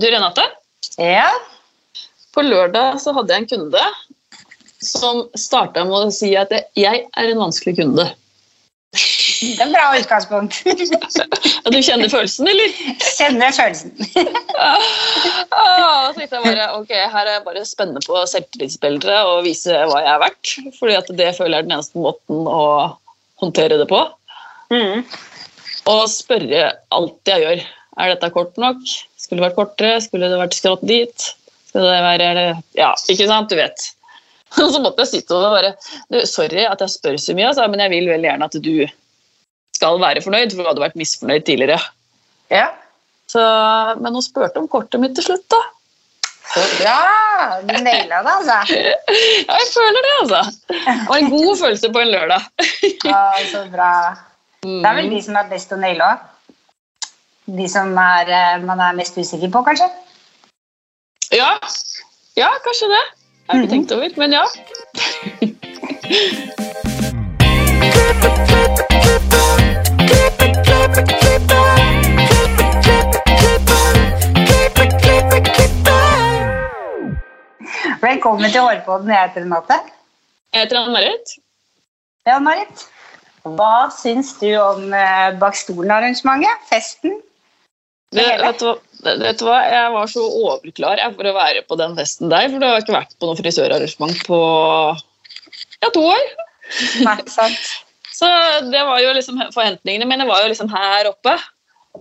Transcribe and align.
Du, 0.00 0.06
Renate. 0.10 0.42
Ja. 0.98 1.28
På 2.34 2.42
lørdag 2.42 2.98
så 2.98 3.12
hadde 3.14 3.30
jeg 3.30 3.44
en 3.44 3.50
kunde 3.52 3.82
som 4.82 5.20
starta 5.38 5.84
med 5.86 5.94
å 5.94 6.12
si 6.12 6.32
at 6.36 6.50
jeg 6.74 7.04
er 7.06 7.28
en 7.30 7.38
vanskelig 7.38 7.76
kunde. 7.78 8.08
Det 8.94 9.62
er 9.62 9.70
bra 9.70 9.84
utgangspunkt. 9.98 10.58
Ja, 10.66 11.70
du 11.70 11.78
kjenner 11.78 12.10
følelsen, 12.10 12.48
eller? 12.50 12.74
Kjenner 13.14 13.54
følelsen. 13.54 13.94
Ah, 15.54 16.10
så 16.10 16.18
tenkte 16.18 16.40
jeg 16.40 16.44
bare, 16.44 16.66
ok, 16.80 16.90
Her 16.90 17.28
er 17.28 17.32
jeg 17.36 17.44
bare 17.46 17.62
spennende 17.68 18.02
på 18.04 18.18
selvtillitsbildet 18.28 19.30
og 19.30 19.44
vise 19.46 19.78
hva 19.90 20.02
jeg 20.02 20.10
er 20.10 20.20
verdt. 20.24 20.52
fordi 20.80 20.98
at 20.98 21.14
det 21.22 21.30
føler 21.38 21.56
jeg 21.56 21.64
er 21.64 21.68
den 21.68 21.76
eneste 21.78 22.02
måten 22.02 22.50
å 22.50 22.66
håndtere 23.42 23.78
det 23.78 23.86
på. 23.90 24.02
Mm. 24.74 25.06
Og 25.94 26.04
spørre 26.10 26.66
alt 26.98 27.30
jeg 27.30 27.46
gjør. 27.46 27.64
Er 28.00 28.10
dette 28.14 28.30
kort 28.34 28.56
nok? 28.60 28.80
Skulle 29.20 29.40
det 29.40 29.48
vært 29.48 29.58
kortere? 29.58 29.98
Skulle 30.02 30.30
det 30.30 30.40
vært 30.40 30.56
skrått 30.56 30.82
dit? 30.88 31.28
Skulle 31.68 31.90
det 31.90 32.02
være 32.06 32.32
Ja, 32.78 32.92
ikke 33.10 33.28
sant? 33.30 33.52
Du 33.52 33.58
vet. 33.58 33.86
Og 34.62 34.70
så 34.70 34.80
måtte 34.82 35.04
jeg 35.04 35.10
sitte 35.10 35.34
og 35.34 35.54
bare 35.54 35.72
du, 36.12 36.20
Sorry 36.30 36.62
at 36.68 36.82
jeg 36.82 36.92
spør 36.92 37.18
så 37.18 37.34
mye, 37.34 37.48
altså, 37.50 37.66
men 37.70 37.82
jeg 37.82 37.90
vil 37.90 38.10
veldig 38.12 38.28
gjerne 38.28 38.46
at 38.46 38.58
du 38.62 38.74
skal 39.74 39.98
være 39.98 40.22
fornøyd, 40.22 40.52
for 40.54 40.62
du 40.62 40.70
hadde 40.70 40.84
vært 40.84 40.98
misfornøyd 40.98 41.46
tidligere. 41.48 41.80
Ja. 42.54 42.68
Så, 43.30 43.42
men 43.98 44.14
hun 44.14 44.22
spurte 44.22 44.62
om 44.62 44.68
kortet 44.70 45.02
mitt 45.02 45.16
til 45.18 45.26
slutt, 45.26 45.48
da. 45.50 45.58
Så 46.52 46.62
bra! 46.78 46.98
Du 47.66 47.72
naila 47.82 48.20
det, 48.22 48.34
altså. 48.36 48.60
Ja, 49.48 49.56
jeg 49.58 49.70
føler 49.74 50.06
det, 50.06 50.12
altså. 50.20 50.42
Det 50.68 50.94
var 51.08 51.18
en 51.18 51.32
god 51.32 51.58
følelse 51.64 51.90
på 51.96 52.04
en 52.04 52.12
lørdag. 52.14 52.46
Ja, 53.10 53.24
så 53.50 53.64
bra. 53.72 53.90
Det 54.62 54.86
er 54.86 54.96
vel 55.00 55.10
de 55.10 55.18
som 55.24 55.36
er 55.40 55.50
best 55.50 55.74
å 55.74 55.80
naile 55.80 56.06
òg. 56.06 56.22
De 57.46 57.68
som 57.68 57.96
er, 57.96 58.28
eh, 58.32 58.62
man 58.64 58.80
er 58.80 58.94
mest 58.96 59.18
usikker 59.18 59.50
på, 59.52 59.60
kanskje. 59.62 59.84
Ja, 61.32 61.58
ja 62.36 62.48
kanskje 62.64 62.88
det. 62.88 63.04
Jeg 63.44 63.56
har 63.56 63.62
ikke 63.62 63.72
tenkt 63.72 63.92
over, 63.92 64.08
men 64.16 64.32
ja. 64.32 64.44
Velkommen 78.00 78.50
til 78.50 78.60
Hårpodden. 78.60 79.08
Jeg 79.10 79.28
heter 79.28 79.40
Renate. 79.44 79.78
Jeg 80.52 80.60
heter 80.62 80.80
Ann-Marit. 80.80 81.36
Ja, 82.26 82.38
Marit. 82.38 82.88
Hva 83.44 83.90
syns 83.92 84.32
du 84.40 84.48
om 84.56 84.92
eh, 84.96 85.38
Bak 85.38 85.60
stolen-arrangementet? 85.60 86.68
Festen? 86.72 87.20
Det, 88.14 88.24
vet, 88.40 88.60
du, 88.62 88.66
hva- 89.04 89.16
vet 89.20 89.40
du 89.40 89.46
hva? 89.48 89.56
Jeg 89.68 89.94
var 89.94 90.10
så 90.10 90.24
overklar 90.24 91.00
jeg, 91.02 91.14
for 91.16 91.30
å 91.30 91.34
være 91.36 91.64
på 91.68 91.78
den 91.80 91.96
festen 91.98 92.30
der, 92.32 92.46
for 92.52 92.62
det 92.62 92.70
har 92.70 92.84
ikke 92.84 92.96
vært 92.96 93.16
på 93.18 93.30
noe 93.30 93.38
frisørarrangement 93.40 94.20
på 94.28 94.38
ja, 95.82 95.90
to 95.90 96.04
år. 96.12 96.28
Nei, 97.06 97.18
sant. 97.30 97.72
Så 98.14 98.28
det 98.70 98.78
var 98.86 99.00
jo 99.02 99.10
liksom 99.16 99.40
Forventningene 99.50 100.06
mine 100.06 100.22
var 100.28 100.44
jo 100.44 100.52
liksom 100.52 100.68
her 100.70 101.08
oppe. 101.10 101.32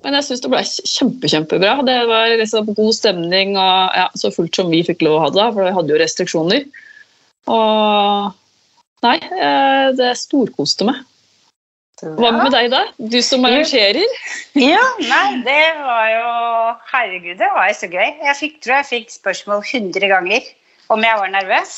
Men 0.03 0.13
jeg 0.17 0.27
syns 0.27 0.43
det 0.43 0.51
ble 0.53 0.61
kjempe, 0.61 1.29
kjempebra. 1.29 1.71
Det 1.85 1.95
var 2.09 2.35
liksom 2.37 2.69
god 2.77 2.93
stemning 2.93 3.55
og 3.57 3.97
ja, 3.97 4.05
så 4.17 4.29
fullt 4.33 4.53
som 4.57 4.69
vi 4.69 4.83
fikk 4.85 5.01
lov 5.05 5.17
å 5.17 5.23
ha 5.25 5.31
det, 5.33 5.47
for 5.55 5.65
vi 5.65 5.73
hadde 5.73 5.93
jo 5.93 5.99
restriksjoner. 6.01 6.69
Og 7.49 8.31
Nei, 9.03 9.17
eh, 9.19 9.89
det 9.97 10.13
storkoste 10.15 10.85
meg. 10.87 11.01
Hva 12.01 12.31
med 12.33 12.49
deg, 12.51 12.71
da? 12.73 12.81
Du 12.97 13.19
som 13.23 13.45
arrangerer? 13.45 14.03
Ja, 14.57 14.81
nei, 14.99 15.39
det 15.45 15.61
var 15.77 16.07
jo 16.09 16.29
Herregud, 16.89 17.37
det 17.39 17.49
var 17.53 17.69
jo 17.69 17.75
så 17.77 17.89
gøy. 17.91 18.09
Jeg 18.25 18.37
fikk, 18.39 18.55
tror 18.65 18.79
jeg 18.79 18.89
fikk 18.89 19.13
spørsmål 19.13 19.61
100 19.61 20.09
ganger 20.11 20.47
om 20.91 21.05
jeg 21.05 21.19
var 21.21 21.31
nervøs. 21.31 21.75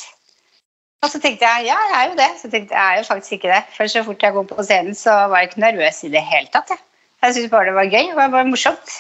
Og 1.04 1.12
så 1.12 1.20
tenkte 1.22 1.46
jeg 1.46 1.68
ja, 1.68 1.76
jeg 1.92 1.98
er 2.00 2.08
jo 2.10 2.18
det. 2.18 2.30
Så 2.40 2.50
tenkte 2.50 2.74
jeg 2.74 2.80
jeg 2.80 2.96
er 2.96 3.02
jo 3.02 3.10
faktisk 3.10 3.36
ikke 3.38 3.52
det. 3.52 3.62
For 3.76 3.92
så 3.92 4.06
fort 4.08 4.24
jeg 4.24 4.34
går 4.38 4.48
på 4.50 4.66
scenen, 4.66 4.96
så 4.98 5.18
var 5.30 5.44
jeg 5.44 5.52
ikke 5.52 5.66
nervøs 5.66 6.00
i 6.08 6.14
det 6.16 6.24
hele 6.26 6.50
tatt. 6.54 6.72
Jeg, 6.74 6.82
jeg 7.22 7.36
syntes 7.36 7.52
bare 7.52 7.70
det 7.70 7.76
var 7.78 7.92
gøy. 7.92 8.08
Det 8.08 8.18
var 8.18 8.32
bare 8.34 8.50
morsomt. 8.50 8.96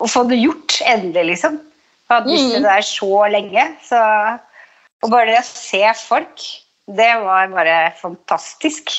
Å 0.00 0.08
få 0.12 0.22
det 0.30 0.38
gjort, 0.40 0.78
endelig, 0.86 1.26
liksom. 1.34 1.58
Jeg 2.06 2.14
hadde 2.14 2.32
lyst 2.32 2.52
til 2.52 2.62
det 2.62 2.70
der 2.70 2.86
så 2.86 3.12
lenge. 3.34 3.66
Så, 3.84 4.00
og 5.02 5.12
bare 5.12 5.28
det 5.32 5.42
å 5.42 5.46
se 5.48 5.82
folk, 6.00 6.46
det 6.96 7.12
var 7.24 7.52
bare 7.52 7.76
fantastisk 7.98 8.94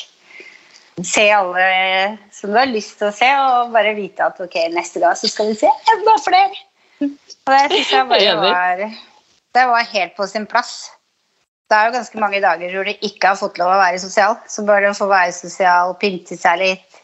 se 1.06 1.32
alle 1.32 2.18
som 2.32 2.52
du 2.52 2.58
har 2.58 2.70
lyst 2.70 2.98
til 3.00 3.10
å 3.10 3.16
se, 3.16 3.28
og 3.38 3.74
bare 3.76 3.94
vite 3.98 4.26
at 4.26 4.40
ok, 4.42 4.56
neste 4.74 5.02
gang 5.04 5.16
så 5.18 5.30
skal 5.30 5.52
vi 5.52 5.58
se 5.60 5.70
enda 5.94 6.18
flere. 6.24 6.62
Og 7.02 7.10
det 7.54 7.64
syns 7.72 7.92
jeg 7.98 8.08
bare 8.10 8.36
var 8.42 8.86
Det 9.54 9.66
var 9.70 9.92
helt 9.94 10.16
på 10.18 10.28
sin 10.30 10.48
plass. 10.50 10.92
Det 11.68 11.76
er 11.76 11.90
jo 11.90 11.98
ganske 11.98 12.20
mange 12.22 12.40
dager 12.42 12.72
hvor 12.74 12.88
du 12.88 12.94
ikke 13.06 13.28
har 13.34 13.40
fått 13.40 13.60
lov 13.60 13.74
å 13.74 13.82
være 13.82 14.00
sosial. 14.02 14.38
Så 14.50 14.66
bare 14.66 14.92
å 14.92 14.98
få 14.98 15.10
være 15.12 15.36
sosial, 15.36 15.94
pynte 16.02 16.38
seg 16.40 16.62
litt 16.64 17.02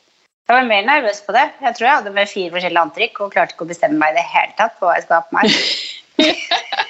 Jeg 0.48 0.56
var 0.56 0.70
mer 0.70 0.86
nervøs 0.88 1.22
på 1.26 1.36
det. 1.36 1.46
Jeg 1.62 1.76
tror 1.78 1.88
jeg 1.88 1.98
hadde 2.00 2.16
med 2.16 2.32
fire 2.32 2.56
forskjellige 2.56 2.86
antrekk 2.88 3.22
og 3.24 3.34
klarte 3.36 3.56
ikke 3.56 3.68
å 3.68 3.72
bestemme 3.74 4.00
meg 4.00 4.16
i 4.16 4.22
det 4.22 4.26
hele 4.32 4.58
tatt 4.58 4.80
på 4.80 4.88
hva 4.88 4.98
jeg 4.98 5.06
skulle 5.06 5.22
ha 5.22 5.28
på 5.28 5.36
meg. 5.38 5.46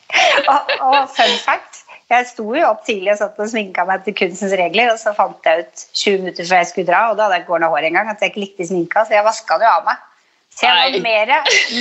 og, 0.52 0.72
og 0.86 0.98
fun 1.16 1.36
fact 1.44 1.79
jeg 2.10 2.26
sto 2.30 2.44
jo 2.56 2.66
opp 2.66 2.84
tidlig 2.86 3.14
og 3.14 3.20
satt 3.20 3.40
og 3.40 3.50
sminka 3.52 3.84
meg 3.88 4.04
til 4.06 4.16
kunstens 4.18 4.54
regler, 4.58 4.92
og 4.92 4.98
så 4.98 5.14
fant 5.16 5.46
jeg 5.46 5.64
ut 5.64 5.82
20 6.02 6.22
minutter 6.24 6.48
før 6.48 6.62
jeg 6.62 6.70
skulle 6.70 6.90
dra, 6.90 7.02
og 7.10 7.18
da 7.18 7.26
hadde 7.26 7.38
jeg 7.38 7.46
ikke 7.46 7.56
ordna 7.58 7.72
hår 7.72 7.88
engang, 7.90 8.10
at 8.10 8.22
jeg 8.22 8.32
ikke 8.32 8.44
likte 8.44 8.66
sminka, 8.70 9.04
så 9.06 9.16
jeg 9.16 9.26
vaska 9.26 9.58
det 9.60 9.68
jo 9.68 9.74
av 9.78 9.86
meg. 9.86 10.06
Så 10.50 10.66
jeg 10.66 10.74
var 10.74 11.04
mer, 11.04 11.30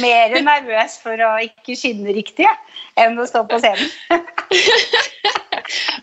mer 0.04 0.36
nervøs 0.46 1.00
for 1.02 1.26
å 1.26 1.32
ikke 1.42 1.74
skinne 1.76 2.14
riktig 2.14 2.46
enn 3.02 3.18
å 3.18 3.26
stå 3.28 3.42
på 3.50 3.58
scenen. 3.64 3.90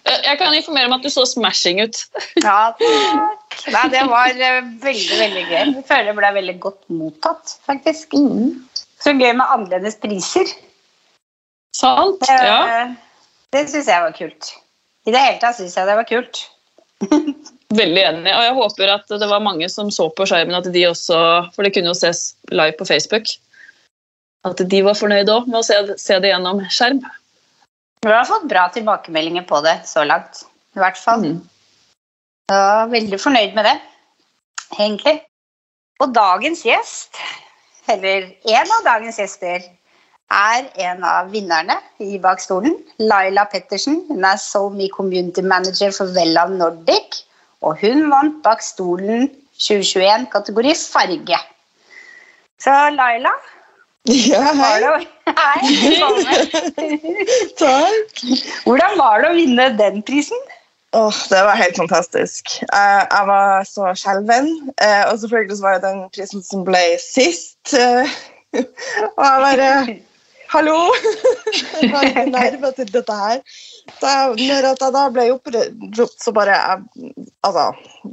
Jeg 0.06 0.38
kan 0.38 0.54
informere 0.54 0.86
om 0.86 0.94
at 0.94 1.03
du 1.03 1.10
så 1.10 1.25
smashing 1.26 1.81
ut. 1.82 1.98
Ja, 2.38 2.70
takk. 2.78 3.56
Nei, 3.72 3.82
det 3.91 4.03
var 4.06 4.31
eh, 4.31 4.60
veldig, 4.82 5.16
veldig 5.19 5.42
gøy. 5.48 5.56
Jeg 5.56 5.84
føler 5.88 6.10
det 6.10 6.15
ble 6.19 6.31
veldig 6.36 6.54
godt 6.62 6.78
mottatt, 6.92 7.56
faktisk. 7.66 8.15
Så 9.03 9.15
gøy 9.16 9.32
med 9.32 9.42
annerledes 9.42 9.98
priser. 10.03 10.53
Sant? 11.75 12.22
Det, 12.22 12.38
Ja. 12.47 12.86
Det 13.55 13.67
syns 13.71 13.89
jeg 13.91 14.05
var 14.05 14.15
kult. 14.17 14.53
I 15.07 15.15
det 15.15 15.23
hele 15.23 15.41
tatt 15.43 15.59
syns 15.59 15.77
jeg 15.79 15.89
det 15.89 15.97
var 15.99 16.09
kult. 16.09 16.43
Veldig 17.81 18.03
enig. 18.03 18.33
Og 18.33 18.45
jeg 18.47 18.57
håper 18.57 18.95
at 18.95 19.11
det 19.11 19.29
var 19.31 19.45
mange 19.45 19.69
som 19.71 19.91
så 19.95 20.09
på 20.15 20.27
skjermen, 20.29 20.57
at 20.59 20.69
de 20.73 20.87
også 20.89 21.19
For 21.55 21.67
det 21.67 21.75
kunne 21.75 21.93
jo 21.93 21.99
ses 21.99 22.31
live 22.53 22.77
på 22.79 22.87
Facebook. 22.89 23.31
At 24.47 24.62
de 24.71 24.83
var 24.87 24.99
fornøyde 24.99 25.34
òg 25.34 25.49
med 25.51 25.61
å 25.61 25.67
se, 25.67 25.79
se 25.99 26.19
det 26.23 26.31
gjennom 26.31 26.62
skjerm. 26.71 27.03
Vi 28.07 28.12
har 28.12 28.29
fått 28.29 28.47
bra 28.51 28.69
tilbakemeldinger 28.75 29.47
på 29.49 29.61
det 29.65 29.81
så 29.89 30.05
langt. 30.07 30.45
I 30.77 30.83
hvert 30.83 30.99
fall. 31.01 31.25
Mm. 31.25 31.39
Så 32.47 32.59
veldig 32.93 33.19
fornøyd 33.19 33.57
med 33.57 33.67
det, 33.67 33.75
egentlig. 34.77 35.17
Og 36.05 36.13
dagens 36.15 36.61
gjest, 36.67 37.19
eller 37.91 38.28
en 38.53 38.75
av 38.77 38.84
dagens 38.87 39.19
gjester, 39.19 39.65
er 40.32 40.69
en 40.88 41.04
av 41.06 41.31
vinnerne 41.31 41.78
i 42.03 42.19
Bak 42.22 42.41
stolen. 42.42 42.76
Laila 42.98 43.47
Pettersen. 43.50 44.03
Hun 44.09 44.25
er 44.25 44.41
SoMe 44.42 44.88
Community 44.94 45.42
Manager 45.42 45.92
for 45.94 46.12
Vella 46.16 46.47
Nordic. 46.50 47.22
Og 47.62 47.78
hun 47.82 48.09
vant 48.10 48.42
Bak 48.44 48.62
stolen 48.62 49.28
2021 49.59 50.26
kategori 50.32 50.75
farge. 50.76 51.38
Så 52.60 52.75
Laila, 52.97 53.32
Ja, 54.06 54.53
hei. 54.54 55.06
Hei. 55.34 55.62
Takk. 57.59 58.20
Hvordan 58.62 58.92
var 59.00 59.25
det 59.25 59.31
å 59.32 59.34
vinne 59.34 59.66
den 59.81 59.98
prisen? 60.06 60.44
Åh, 60.94 61.16
det 61.32 61.41
var 61.42 61.59
helt 61.59 61.81
fantastisk. 61.81 62.54
Uh, 62.70 63.03
jeg 63.03 63.25
var 63.26 63.66
så 63.66 63.91
skjelven. 63.98 64.53
Uh, 64.78 65.10
og 65.10 65.19
selvfølgelig 65.25 65.59
var 65.65 65.81
det 65.81 65.88
den 65.88 66.04
prisen 66.15 66.44
som 66.47 66.62
ble 66.69 66.84
sist. 67.03 67.59
Uh, 67.75 68.06
og 69.19 69.25
jeg 69.26 69.42
bare 69.48 69.70
Hallo! 70.56 70.88
jeg 71.82 71.91
var 71.92 72.28
nerve 72.32 72.70
til 72.78 72.88
dette 72.88 73.12
her. 73.12 73.41
Da, 74.00 74.12
når 74.32 74.68
jeg 74.70 74.92
da 74.94 75.03
ble 75.12 75.26
oppropt, 75.34 76.14
så 76.22 76.32
bare 76.32 76.54
jeg, 76.56 77.10
Altså, 77.44 77.66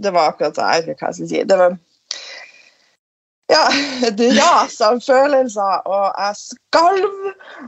det 0.03 0.11
var 0.11 0.33
akkurat 0.33 0.57
det. 0.57 0.65
Jeg 0.73 0.83
vet 0.83 0.91
ikke 0.91 1.05
hva 1.05 1.11
jeg 1.13 1.19
skal 1.21 1.29
si. 1.31 1.43
Det 1.47 1.59
var 1.61 1.77
ja, 3.53 3.61
et 4.09 4.23
ras 4.37 4.75
av 4.83 4.99
følelser, 5.03 5.87
og 5.87 6.03
jeg 6.09 6.39
skalv, 6.39 7.07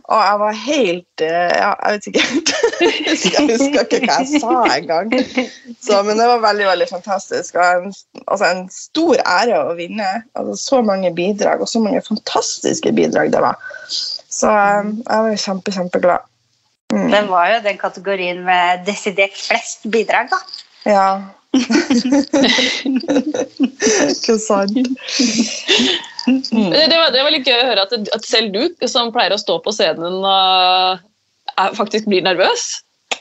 og 0.01 0.19
jeg 0.19 0.41
var 0.41 0.59
helt 0.65 1.23
eh, 1.23 1.55
Ja, 1.55 1.71
jeg 1.71 1.95
vet 1.95 2.09
ikke 2.11 2.25
helt. 2.31 2.53
Jeg 3.35 3.45
husker 3.47 3.85
ikke 3.85 3.99
hva 4.03 4.17
jeg 4.19 4.41
sa 4.43 4.55
engang. 4.73 5.13
Så, 5.79 6.01
men 6.03 6.19
det 6.19 6.27
var 6.27 6.43
veldig 6.43 6.67
veldig 6.67 6.87
fantastisk. 6.89 7.55
og 7.55 7.85
en, 7.85 7.95
altså 8.25 8.49
en 8.49 8.65
stor 8.73 9.23
ære 9.23 9.61
å 9.69 9.77
vinne. 9.79 10.09
Altså, 10.35 10.57
så 10.59 10.81
mange 10.83 11.13
bidrag, 11.15 11.63
og 11.63 11.71
så 11.71 11.79
mange 11.79 12.03
fantastiske 12.03 12.91
bidrag 12.99 13.31
det 13.31 13.43
var. 13.45 13.55
Så 14.35 14.51
eh, 14.51 14.91
jeg 14.99 15.25
var 15.27 15.39
kjempe, 15.45 15.71
kjempeglad. 15.75 16.27
Mm. 16.93 17.09
Det 17.11 17.23
var 17.29 17.49
jo 17.49 17.63
den 17.65 17.77
kategorien 17.81 18.43
med 18.45 18.85
desidert 18.87 19.35
flest 19.39 19.87
bidrag, 19.91 20.29
da. 20.31 20.39
Ja. 20.85 21.09
Ikke 24.11 24.35
sant? 24.43 24.75
Mm. 26.27 26.71
Det, 26.71 26.87
det, 26.89 26.97
var, 26.97 27.11
det 27.13 27.23
var 27.23 27.31
litt 27.33 27.47
gøy 27.47 27.59
å 27.61 27.69
høre 27.69 27.85
at, 27.85 27.93
at 28.15 28.25
selv 28.27 28.53
du, 28.53 28.87
som 28.89 29.13
pleier 29.15 29.33
å 29.33 29.39
stå 29.41 29.59
på 29.63 29.73
scenen, 29.75 30.19
uh, 30.25 30.97
er, 31.55 31.75
faktisk 31.77 32.09
blir 32.11 32.25
nervøs. 32.25 32.63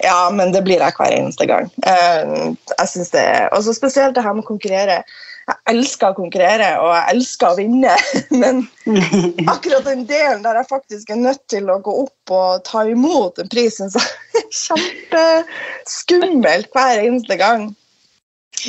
Ja, 0.02 0.30
men 0.34 0.52
det 0.54 0.64
blir 0.66 0.82
jeg 0.82 0.96
hver 0.98 1.14
eneste 1.14 1.46
gang. 1.48 1.70
Uh, 1.86 2.52
jeg 2.74 2.88
synes 2.90 3.10
det 3.14 3.26
Og 3.54 3.62
så 3.64 3.74
Spesielt 3.76 4.16
det 4.16 4.24
her 4.24 4.34
med 4.34 4.44
å 4.44 4.50
konkurrere. 4.50 4.96
Jeg 5.44 5.74
elsker 5.74 6.12
å 6.12 6.16
konkurrere, 6.16 6.68
og 6.80 6.90
jeg 6.94 7.14
elsker 7.14 7.50
å 7.50 7.58
vinne. 7.58 7.94
Men 8.42 8.62
akkurat 9.52 9.84
den 9.88 10.06
delen 10.08 10.44
der 10.46 10.54
jeg 10.60 10.70
faktisk 10.70 11.10
er 11.12 11.20
nødt 11.20 11.42
til 11.52 11.64
å 11.72 11.82
gå 11.84 11.92
opp 12.04 12.34
og 12.34 12.64
ta 12.68 12.80
imot 12.88 13.40
en 13.42 13.50
pris, 13.52 13.74
syns 13.78 13.96
jeg 14.00 14.08
er 14.40 14.46
kjempeskummelt 14.62 16.68
hver 16.72 16.94
eneste 17.04 17.36
gang. 17.40 17.62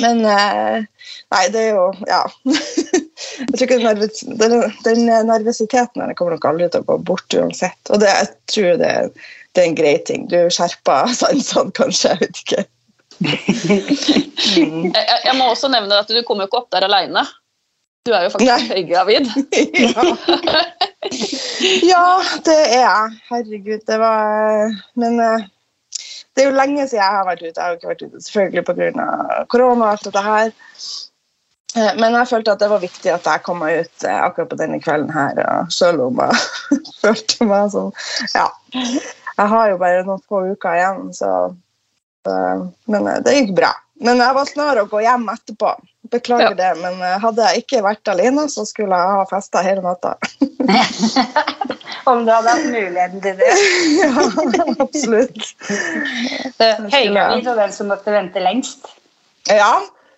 Men 0.02 0.16
eh, 0.28 0.76
Nei, 1.32 1.44
det 1.54 1.60
er 1.62 1.70
jo 1.78 1.86
Ja. 2.10 2.22
Jeg 2.44 3.54
tror 3.56 3.64
ikke 3.64 3.94
den, 4.36 4.54
den 4.84 5.00
nervøsiteten 5.08 6.02
her 6.02 6.16
kommer 6.18 6.32
nok 6.36 6.48
aldri 6.50 6.66
til 6.72 6.82
å 6.84 6.88
gå 6.90 6.96
bort 7.08 7.30
uansett. 7.36 7.82
Og 7.88 7.96
det, 8.02 8.10
jeg 8.12 8.28
tror 8.52 8.72
det, 8.82 8.92
det 9.56 9.62
er 9.62 9.68
en 9.70 9.78
grei 9.78 9.96
ting. 10.04 10.22
Du 10.28 10.36
skjerper 10.52 11.08
sansene, 11.16 11.72
kanskje. 11.76 12.08
Jeg 12.12 12.20
vet 12.22 12.36
ikke. 12.44 12.62
Jeg, 13.20 14.92
jeg- 14.94 15.24
jeg 15.24 15.34
må 15.38 15.48
også 15.52 15.68
nevne 15.72 15.98
at 15.98 16.08
du 16.08 16.22
kommer 16.26 16.44
jo 16.44 16.50
ikke 16.50 16.60
opp 16.62 16.70
der 16.74 16.86
alene. 16.88 17.22
Du 18.06 18.12
er 18.14 18.22
jo 18.26 18.30
faktisk 18.30 18.68
høygravid. 18.70 19.26
ja. 19.82 20.02
ja, 21.92 22.04
det 22.46 22.58
er 22.76 22.84
jeg. 22.84 23.16
Herregud, 23.30 23.80
det 23.88 23.98
var 23.98 24.70
Men 24.94 25.18
eh, 25.20 25.46
det 26.36 26.44
er 26.44 26.50
jo 26.50 26.54
lenge 26.58 26.84
siden 26.86 27.00
jeg 27.02 27.16
har 27.16 27.26
vært 27.26 27.42
ute. 27.42 27.56
Jeg 27.56 27.64
har 27.64 27.72
jo 27.74 27.78
ikke 27.80 27.90
vært 27.94 28.04
ute 28.06 28.22
selvfølgelig 28.22 28.64
pga. 28.68 29.10
korona 29.50 29.84
og 29.84 29.90
alt 29.96 30.04
dette 30.06 30.22
her. 30.28 30.52
Eh, 31.76 31.92
Men 31.98 32.14
jeg 32.20 32.28
følte 32.30 32.52
at 32.54 32.60
det 32.62 32.70
var 32.70 32.84
viktig 32.84 33.10
at 33.16 33.26
jeg 33.32 33.42
kom 33.42 33.58
meg 33.64 33.80
ut 33.86 34.04
eh, 34.06 34.20
akkurat 34.22 34.52
på 34.54 34.60
denne 34.62 34.78
kvelden 34.80 35.10
her, 35.12 35.42
selv 35.74 36.06
om 36.06 36.22
jeg 36.22 36.34
følte 37.02 37.44
meg 37.50 37.70
som 37.74 37.90
Ja. 38.34 38.46
Jeg 39.36 39.48
har 39.52 39.68
jo 39.68 39.76
bare 39.82 40.04
noen 40.06 40.22
få 40.30 40.46
uker 40.54 40.78
igjen, 40.78 41.10
så 41.12 41.32
Men 42.90 43.10
eh, 43.10 43.20
det 43.24 43.36
gikk 43.40 43.52
bra. 43.58 43.72
Men 44.04 44.20
jeg 44.20 44.36
var 44.36 44.48
snar 44.48 44.80
å 44.80 44.88
gå 44.90 45.00
hjem 45.04 45.24
etterpå. 45.32 45.72
Beklager 46.12 46.52
Ja. 46.52 46.58
det, 46.58 46.72
men 46.82 47.00
eh, 47.02 47.16
hadde 47.22 47.48
jeg 47.48 47.64
ikke 47.64 47.82
vært 47.86 48.12
alene, 48.12 48.44
så 48.52 48.66
skulle 48.68 48.98
jeg 48.98 49.16
ha 49.18 49.24
festa 49.30 49.62
hele 49.64 49.82
natta. 49.84 50.14
Om 52.10 52.22
du 52.26 52.30
hadde 52.30 52.52
hatt 52.52 52.68
muligheten 52.70 53.22
til 53.24 53.40
det. 53.40 53.52
ja, 54.02 54.12
absolutt. 54.84 55.48
Høygravid 56.92 57.48
og 57.50 57.58
den 57.58 57.74
som 57.74 57.90
måtte 57.90 58.14
vente 58.14 58.42
lengst. 58.44 58.86
Ja. 59.50 59.72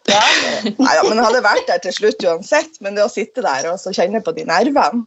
Ja. 0.08 0.24
Neida, 0.80 1.04
men 1.06 1.18
jeg 1.20 1.26
hadde 1.26 1.44
vært 1.44 1.70
der 1.70 1.80
til 1.84 1.96
slutt 1.96 2.24
uansett. 2.26 2.80
Men 2.84 2.98
det 2.98 3.06
å 3.06 3.12
sitte 3.12 3.44
der 3.44 3.70
og 3.72 3.80
så 3.80 3.94
kjenne 3.94 4.22
på 4.24 4.34
de 4.36 4.44
nervene 4.48 5.04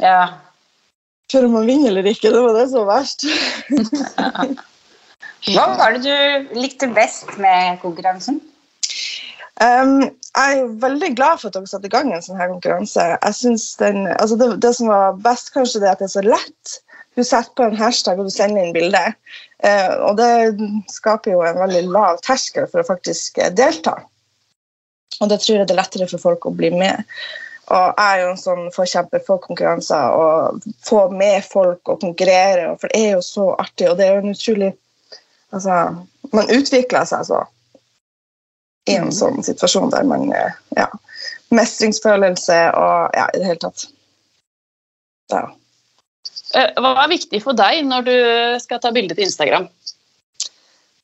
ja. 0.00 0.40
før 1.32 1.48
om 1.48 1.58
man 1.58 1.68
vinner 1.68 1.92
eller 1.92 2.08
ikke, 2.10 2.32
det 2.32 2.42
var 2.42 2.56
det 2.56 2.66
som 2.72 2.86
var 2.88 3.00
verst. 3.00 3.26
Hva 5.48 5.66
var 5.78 5.96
det 5.96 6.04
du 6.04 6.56
likte 6.58 6.90
best 6.92 7.30
med 7.40 7.80
konkurransen? 7.80 8.40
Um, 9.60 10.02
jeg 10.08 10.60
er 10.60 10.68
veldig 10.80 11.10
glad 11.18 11.40
for 11.40 11.50
at 11.50 11.56
dere 11.56 11.68
satte 11.68 11.88
i 11.88 11.92
gang 11.92 12.12
en 12.14 12.22
sånn 12.24 12.38
her 12.40 12.52
konkurranse. 12.52 13.02
Jeg 13.16 13.36
synes 13.36 13.64
den, 13.80 14.06
altså 14.14 14.38
det, 14.40 14.54
det 14.64 14.72
som 14.76 14.88
var 14.88 15.18
best, 15.24 15.52
kanskje 15.56 15.82
det 15.82 15.90
at 15.90 16.00
det 16.00 16.08
er 16.08 16.14
så 16.14 16.24
lett. 16.24 16.76
Du 17.18 17.24
setter 17.24 17.52
på 17.58 17.66
en 17.66 17.76
hashtag 17.76 18.20
og 18.20 18.30
du 18.30 18.32
sender 18.32 18.62
inn 18.62 18.76
bilde. 18.76 19.02
Uh, 19.64 19.92
og 20.08 20.20
det 20.20 20.30
skaper 20.92 21.34
jo 21.34 21.44
en 21.44 21.60
veldig 21.60 21.84
lav 21.92 22.22
terskel 22.24 22.68
for 22.70 22.80
å 22.80 22.88
faktisk 22.88 23.40
eh, 23.42 23.52
delta. 23.52 23.98
Og 25.20 25.28
det 25.28 25.42
tror 25.42 25.58
jeg 25.58 25.68
det 25.68 25.74
er 25.74 25.82
lettere 25.82 26.08
for 26.08 26.22
folk 26.22 26.48
å 26.48 26.56
bli 26.56 26.72
med. 26.72 27.04
Og 27.70 28.00
jeg 28.00 28.06
er 28.06 28.22
jo 28.22 28.30
en 28.32 28.40
sånn 28.40 28.70
forkjemper 28.74 29.22
for 29.26 29.42
konkurranser 29.44 30.16
og 30.16 30.64
få 30.86 31.04
med 31.14 31.44
folk 31.46 31.92
og 31.92 32.00
konkurrere. 32.02 32.72
For 32.80 32.90
det 32.90 33.02
er 33.02 33.12
jo 33.18 33.26
så 33.26 33.50
artig, 33.60 33.90
og 33.90 34.00
det 34.00 34.06
er 34.06 34.16
jo 34.16 34.24
en 34.24 34.32
utrolig 34.34 34.70
Altså, 35.50 35.76
man 36.34 36.50
utvikler 36.54 37.06
seg 37.08 37.24
så 37.26 37.44
i 38.88 38.96
en 38.96 39.10
sånn 39.14 39.42
situasjon 39.44 39.92
der 39.92 40.06
man 40.08 40.30
eh, 40.34 40.58
ja, 40.78 40.86
Mestringsfølelse 41.54 42.58
og 42.78 43.16
ja, 43.18 43.26
i 43.34 43.40
det 43.40 43.48
hele 43.48 43.62
tatt. 43.64 43.86
Ja. 45.32 45.42
Eh, 46.58 46.70
Hva 46.78 46.94
er 47.02 47.10
viktig 47.12 47.42
for 47.42 47.58
deg 47.58 47.82
når 47.86 48.06
du 48.06 48.16
skal 48.62 48.82
ta 48.82 48.92
bilde 48.94 49.16
til 49.18 49.26
Instagram? 49.26 49.66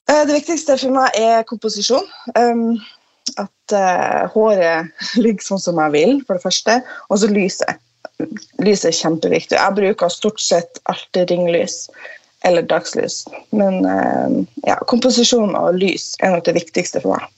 Eh, 0.06 0.22
Det 0.22 0.38
viktigste 0.38 0.78
for 0.78 0.94
meg 0.94 1.18
er 1.18 1.46
komposisjon. 1.48 2.06
Um, 2.38 2.78
at 3.42 3.74
håret 4.32 4.94
ligger 5.24 5.42
sånn 5.42 5.62
som 5.62 5.80
jeg 5.82 5.94
vil, 5.96 6.20
for 6.26 6.38
det 6.38 6.46
første. 6.46 6.78
Og 7.10 7.18
så 7.20 7.30
lyset. 7.32 7.82
Lyset 8.62 8.92
er 8.92 9.00
kjempeviktig. 9.02 9.58
Jeg 9.58 9.76
bruker 9.76 10.14
stort 10.14 10.38
sett 10.40 10.78
alltid 10.88 11.34
ringlys 11.34 11.82
eller 12.46 12.62
dagslys. 12.62 13.24
Men 13.50 13.84
eh, 13.84 14.36
ja, 14.68 14.78
komposisjon 14.90 15.56
og 15.58 15.80
lys 15.80 16.14
er 16.22 16.34
nok 16.34 16.46
det 16.46 16.56
viktigste 16.60 17.02
for 17.02 17.16
meg. 17.16 17.32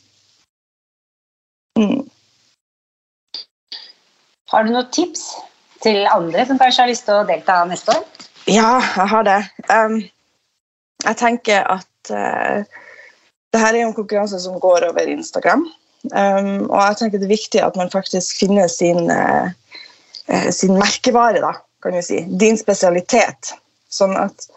Mm. 1.79 2.05
Har 4.53 4.65
du 4.65 4.73
noen 4.73 4.91
tips 4.93 5.31
til 5.85 6.07
andre 6.11 6.47
som 6.49 6.61
kanskje 6.61 6.85
har 6.85 6.91
lyst 6.91 7.07
til 7.07 7.21
å 7.21 7.27
delta 7.29 7.61
neste 7.69 7.95
år? 7.95 8.07
Ja, 8.49 8.79
jeg 8.81 9.09
har 9.13 9.27
det. 9.29 9.41
Um, 9.69 9.99
jeg 11.05 11.21
tenker 11.21 11.67
at 11.69 12.13
uh, 12.13 12.65
det 13.53 13.61
her 13.61 13.75
er 13.75 13.83
jo 13.83 13.91
en 13.91 13.99
konkurranse 13.99 14.41
som 14.43 14.57
går 14.61 14.89
over 14.89 15.13
Instagram. 15.13 15.67
Um, 16.15 16.67
og 16.71 16.79
jeg 16.81 16.99
tenker 17.03 17.21
det 17.21 17.29
er 17.29 17.37
viktig 17.37 17.63
at 17.63 17.77
man 17.77 17.93
faktisk 17.93 18.41
finner 18.41 18.71
sin, 18.73 19.13
uh, 19.13 19.53
uh, 20.33 20.51
sin 20.55 20.77
merkevare, 20.81 21.43
da, 21.45 21.53
kan 21.85 21.97
vi 21.99 22.05
si. 22.07 22.23
Din 22.41 22.59
spesialitet. 22.61 23.53
Sånn 23.93 24.17
at 24.21 24.49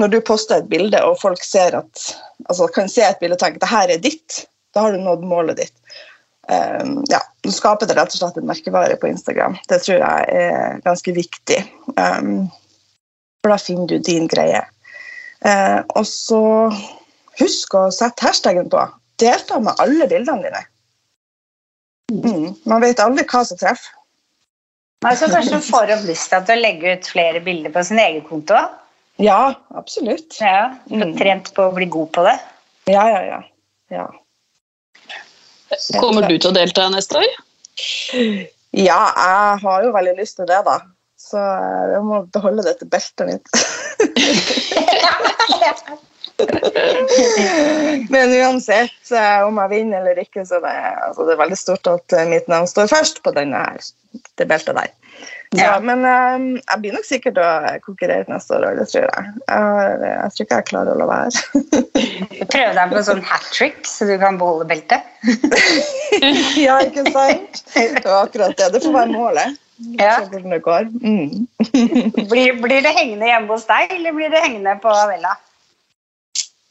når 0.00 0.12
du 0.12 0.20
poster 0.24 0.60
et 0.60 0.70
bilde, 0.70 1.00
og 1.04 1.18
folk 1.20 1.42
ser 1.44 1.76
at, 1.78 2.06
altså, 2.48 2.68
kan 2.74 2.88
se 2.90 3.04
et 3.04 3.20
bilde 3.20 3.36
og 3.36 3.42
tenke 3.42 3.60
at 3.60 3.66
det 3.66 3.72
her 3.74 3.92
er 3.94 4.02
ditt, 4.02 4.44
da 4.74 4.86
har 4.86 4.94
du 4.94 5.02
nådd 5.02 5.26
målet 5.26 5.60
ditt. 5.60 5.76
Um, 6.50 7.04
ja, 7.10 7.20
Du 7.44 7.52
skaper 7.54 7.86
det 7.86 7.94
rett 7.98 8.14
og 8.14 8.20
slett 8.20 8.38
en 8.40 8.48
merkevare 8.48 8.96
på 8.98 9.10
Instagram. 9.10 9.54
Det 9.70 9.80
tror 9.84 10.00
jeg 10.00 10.40
er 10.40 10.80
ganske 10.84 11.14
viktig. 11.14 11.60
Um, 11.94 12.48
for 13.40 13.54
da 13.54 13.60
finner 13.60 13.86
du 13.90 14.00
din 14.04 14.26
greie. 14.30 14.64
Uh, 15.44 15.80
og 15.96 16.04
så 16.08 16.42
husk 17.40 17.76
å 17.78 17.86
sette 17.94 18.26
hashtaggen 18.26 18.68
på. 18.72 18.82
Delta 19.20 19.60
med 19.62 19.78
alle 19.80 20.08
bildene 20.10 20.48
dine. 20.48 20.66
Mm. 22.10 22.52
Man 22.68 22.82
vet 22.82 23.00
aldri 23.00 23.24
hva 23.30 23.44
som 23.46 23.60
treffer. 23.60 23.96
Men 25.04 25.16
så 25.16 25.30
kanskje 25.32 25.56
du 25.56 25.64
får 25.64 25.94
opp 25.94 26.02
lyst 26.04 26.28
til 26.28 26.52
å 26.52 26.60
legge 26.60 26.92
ut 26.92 27.06
flere 27.08 27.40
bilder 27.40 27.72
på 27.72 27.84
sin 27.88 28.00
egen 28.02 28.24
konto? 28.26 28.58
Ja, 29.20 29.54
absolutt. 29.76 30.38
Ja, 30.40 30.74
Få 30.88 31.00
har 31.02 31.12
trent 31.18 31.52
på 31.56 31.68
å 31.68 31.74
bli 31.76 31.86
god 31.92 32.12
på 32.16 32.24
det? 32.24 32.36
Ja, 32.90 33.04
ja, 33.10 33.20
ja. 33.26 33.40
ja. 33.92 34.06
Kommer 36.00 36.26
du 36.28 36.38
til 36.38 36.50
å 36.50 36.56
delta 36.56 36.88
neste 36.92 37.20
år? 37.20 37.30
Ja, 38.76 39.00
jeg 39.12 39.60
har 39.64 39.84
jo 39.84 39.92
veldig 39.94 40.16
lyst 40.18 40.40
til 40.40 40.48
det, 40.50 40.62
da. 40.66 40.80
Så 41.20 41.40
jeg 41.92 42.02
må 42.06 42.22
beholde 42.32 42.64
dette 42.64 42.88
beltet 42.88 43.28
mitt. 43.28 43.46
Men 48.14 48.32
uansett 48.40 49.12
eh, 49.14 49.42
om 49.46 49.58
jeg 49.62 49.72
vinner 49.74 50.02
eller 50.02 50.22
ikke, 50.22 50.44
så 50.48 50.60
det, 50.62 50.72
altså, 51.06 51.26
det 51.26 51.34
er 51.36 51.42
veldig 51.44 51.58
stort 51.58 51.90
at 51.90 52.16
eh, 52.16 52.28
mitt 52.30 52.48
navn 52.50 52.68
står 52.70 52.90
først 52.92 53.22
på 53.26 53.34
denne 53.36 53.60
her, 53.60 53.90
det 54.40 54.48
beltet 54.50 54.78
der. 54.78 54.90
Ja. 55.58 55.72
Men 55.82 56.04
um, 56.06 56.44
jeg 56.60 56.78
blir 56.82 56.94
nok 56.94 57.06
sikkert 57.08 57.38
å 57.42 57.46
konkurrere 57.82 58.22
neste 58.30 58.54
år 58.54 58.76
det 58.78 58.86
tror 58.92 59.02
jeg. 59.08 59.32
Jeg, 59.48 59.64
har- 59.66 60.04
jeg 60.06 60.34
tror 60.36 60.46
ikke 60.46 60.58
jeg 60.60 60.68
klarer 60.68 60.92
å 60.92 61.00
la 61.00 61.08
være. 61.10 61.42
Prøve 62.52 62.70
deg 62.78 62.94
på 62.94 63.02
sånn 63.08 63.24
hat 63.26 63.48
trick, 63.50 63.80
så 63.88 64.06
du 64.06 64.14
kan 64.22 64.38
beholde 64.40 64.68
beltet? 64.70 65.02
ja, 66.66 66.78
ikke 66.86 67.04
sant? 67.10 67.64
Det 67.74 68.04
var 68.06 68.28
akkurat 68.28 68.54
det. 68.60 68.70
Det 68.76 68.84
får 68.86 68.94
være 68.94 69.12
målet. 69.16 69.58
Ja. 69.98 70.20
Det. 70.30 70.42
Mm. 71.02 71.46
Blir, 72.28 72.52
blir 72.60 72.82
det 72.84 72.92
hengende 72.94 73.30
hjemme 73.30 73.54
hos 73.54 73.64
deg, 73.68 73.94
eller 73.96 74.12
blir 74.16 74.30
det 74.32 74.42
hengende 74.44 74.76
på 74.82 74.92
Vella? 75.10 75.34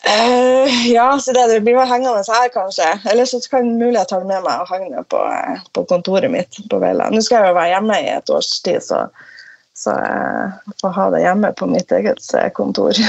Eh, 0.04 0.92
ja, 0.92 1.20
så 1.20 1.32
det, 1.32 1.48
det 1.48 1.62
blir 1.62 1.76
vel 1.76 1.88
hengende 1.88 2.24
her, 2.28 2.50
kanskje. 2.54 2.88
Eller 3.12 3.26
så 3.26 3.42
kan 3.50 3.68
det 3.68 3.86
mulig 3.86 4.00
jeg 4.00 4.08
tar 4.08 4.24
med 4.24 4.44
meg 4.46 4.64
og 4.64 4.72
henger 4.72 5.04
på, 5.12 5.20
eh, 5.28 5.60
på 5.76 5.84
kontoret 5.90 6.32
mitt 6.32 6.62
på 6.72 6.80
Vela. 6.80 7.10
Nå 7.12 7.22
skal 7.26 7.44
jeg 7.44 7.52
jo 7.52 7.60
være 7.60 7.74
hjemme 7.74 8.00
i 8.00 8.10
et 8.14 8.34
års 8.34 8.52
tid, 8.64 8.80
så, 8.86 9.04
så 9.76 9.96
eh, 10.00 10.58
jeg 10.72 10.80
får 10.82 10.96
ha 10.96 11.08
det 11.16 11.24
hjemme 11.26 11.54
på 11.60 11.70
mitt 11.72 11.92
eget 12.00 12.34
eh, 12.34 12.50
kontor. 12.56 12.94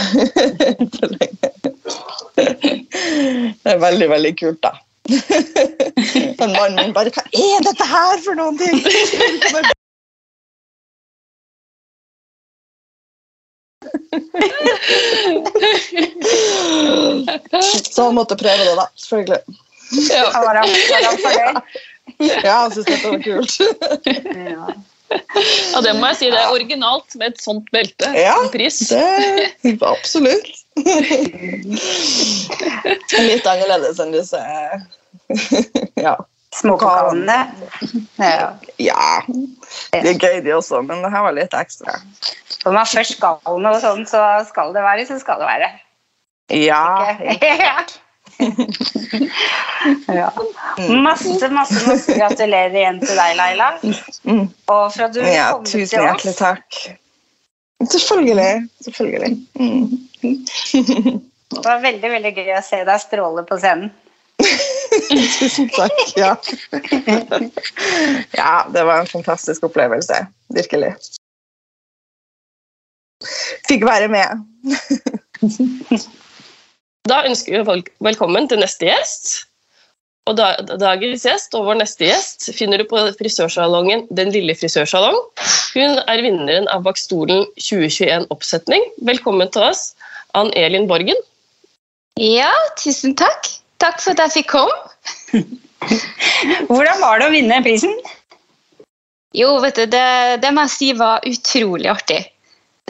Det 3.60 3.74
er 3.74 3.80
veldig, 3.82 4.06
veldig 4.10 4.30
kult, 4.38 4.62
da. 4.64 4.72
Men 6.40 6.52
mannen 6.54 6.78
min 6.78 6.94
bare 6.94 7.12
Hva 7.12 7.24
er 7.26 7.64
dette 7.66 7.86
her 7.86 8.20
for 8.24 8.38
noen 8.38 8.58
ting? 8.60 8.78
Så 17.90 18.02
han 18.02 18.14
måtte 18.14 18.36
prøve 18.36 18.64
det, 18.64 18.74
da. 18.76 18.88
Selvfølgelig. 18.94 19.38
Ja. 20.10 20.30
Var 20.34 20.54
han, 20.54 20.68
var 20.90 21.04
han 21.04 21.18
fornøyd? 21.24 21.56
Ja, 22.44 22.52
han 22.52 22.72
syntes 22.74 22.90
dette 22.90 23.08
var 23.08 23.22
kult. 23.22 23.60
Ja. 24.34 24.66
ja, 25.72 25.80
det 25.84 25.92
må 25.96 26.06
jeg 26.10 26.16
si. 26.18 26.30
Det 26.32 26.40
er 26.40 26.50
originalt 26.52 27.14
med 27.20 27.26
et 27.30 27.40
sånt 27.40 27.70
belte. 27.72 28.08
Ja. 28.18 28.36
Pris. 28.52 28.78
Det 28.90 29.04
Absolutt. 29.86 30.46
Litt 33.30 33.46
annerledes 33.46 33.98
enn 34.02 34.12
disse 34.14 34.40
Ja. 36.00 36.16
Småpokalene. 36.54 37.38
Ja. 38.18 38.58
ja. 38.76 39.22
De 39.94 40.08
er 40.10 40.18
gøy, 40.18 40.40
de 40.44 40.54
også, 40.56 40.80
men 40.82 41.04
det 41.04 41.12
her 41.12 41.22
var 41.22 41.36
litt 41.36 41.54
ekstra. 41.54 41.94
Når 42.64 42.74
man 42.74 42.88
først 42.90 43.16
skal 43.16 43.38
noe 43.62 43.78
sånn, 43.82 44.02
så 44.10 44.24
skal 44.48 44.74
det 44.74 44.82
være, 44.84 45.06
så 45.06 45.20
skal 45.22 45.42
det 45.42 45.50
være. 45.50 45.72
Ja. 46.60 46.84
Ja. 50.06 50.06
ja. 50.06 50.28
Masse, 50.88 51.48
masse, 51.52 51.80
masse 51.88 52.14
gratulerer 52.14 52.76
igjen 52.76 53.00
til 53.02 53.18
deg, 53.18 53.34
Laila. 53.36 53.68
Mm. 54.24 54.46
Og 54.70 54.84
for 54.94 55.06
at 55.06 55.12
du 55.12 55.18
ville 55.20 55.34
ja 55.34 55.50
komme 55.52 55.68
tusen 55.68 56.04
hjertelig 56.04 56.34
takk. 56.38 56.78
Selvfølgelig. 57.80 58.68
Selvfølgelig. 58.86 59.32
Mm. 59.60 61.20
Det 61.50 61.64
var 61.64 61.82
veldig 61.82 62.12
veldig 62.14 62.32
gøy 62.36 62.52
å 62.54 62.62
se 62.64 62.80
deg 62.86 63.02
stråle 63.02 63.44
på 63.48 63.58
scenen. 63.60 63.90
Tusen 65.38 65.68
takk. 65.78 66.00
Ja. 66.16 66.34
ja, 68.36 68.52
det 68.74 68.84
var 68.84 69.00
en 69.00 69.10
fantastisk 69.10 69.64
opplevelse. 69.68 70.24
Virkelig. 70.54 70.94
Fikk 73.68 73.84
være 73.88 74.08
med. 74.08 74.28
Da 77.08 77.22
ønsker 77.24 77.54
vi 77.56 77.60
folk 77.64 77.86
velkommen 78.04 78.44
til 78.50 78.60
neste 78.60 78.84
gjest. 78.86 79.30
Og 80.28 80.36
da, 80.36 80.50
Dagens 80.78 81.24
gjest 81.26 81.54
og 81.56 81.64
vår 81.66 81.78
neste 81.80 82.04
gjest 82.06 82.50
finner 82.54 82.78
du 82.78 82.84
på 82.90 83.00
frisørsalongen 83.18 84.04
Den 84.14 84.30
lille 84.34 84.54
frisørsalong. 84.54 85.16
Hun 85.72 85.96
er 86.04 86.22
vinneren 86.22 86.68
av 86.70 86.84
Bakstolen 86.84 87.46
2021-oppsetning. 87.56 88.84
Velkommen 89.08 89.50
til 89.50 89.64
oss, 89.70 89.94
Ann 90.38 90.52
Elin 90.60 90.86
Borgen. 90.90 91.18
Ja, 92.20 92.52
tusen 92.78 93.16
takk. 93.18 93.48
Takk 93.80 94.00
for 94.02 94.12
at 94.12 94.24
jeg 94.26 94.40
fikk 94.40 94.50
komme. 94.54 95.44
Hvordan 96.68 97.00
var 97.00 97.20
det 97.20 97.28
å 97.28 97.32
vinne 97.32 97.62
prisen? 97.64 97.94
Jo, 99.36 99.54
vet 99.62 99.78
du, 99.78 99.86
det, 99.90 100.40
det 100.42 100.50
må 100.52 100.66
jeg 100.66 100.74
si 100.74 100.90
var 100.98 101.24
utrolig 101.26 101.88
artig. 101.92 102.20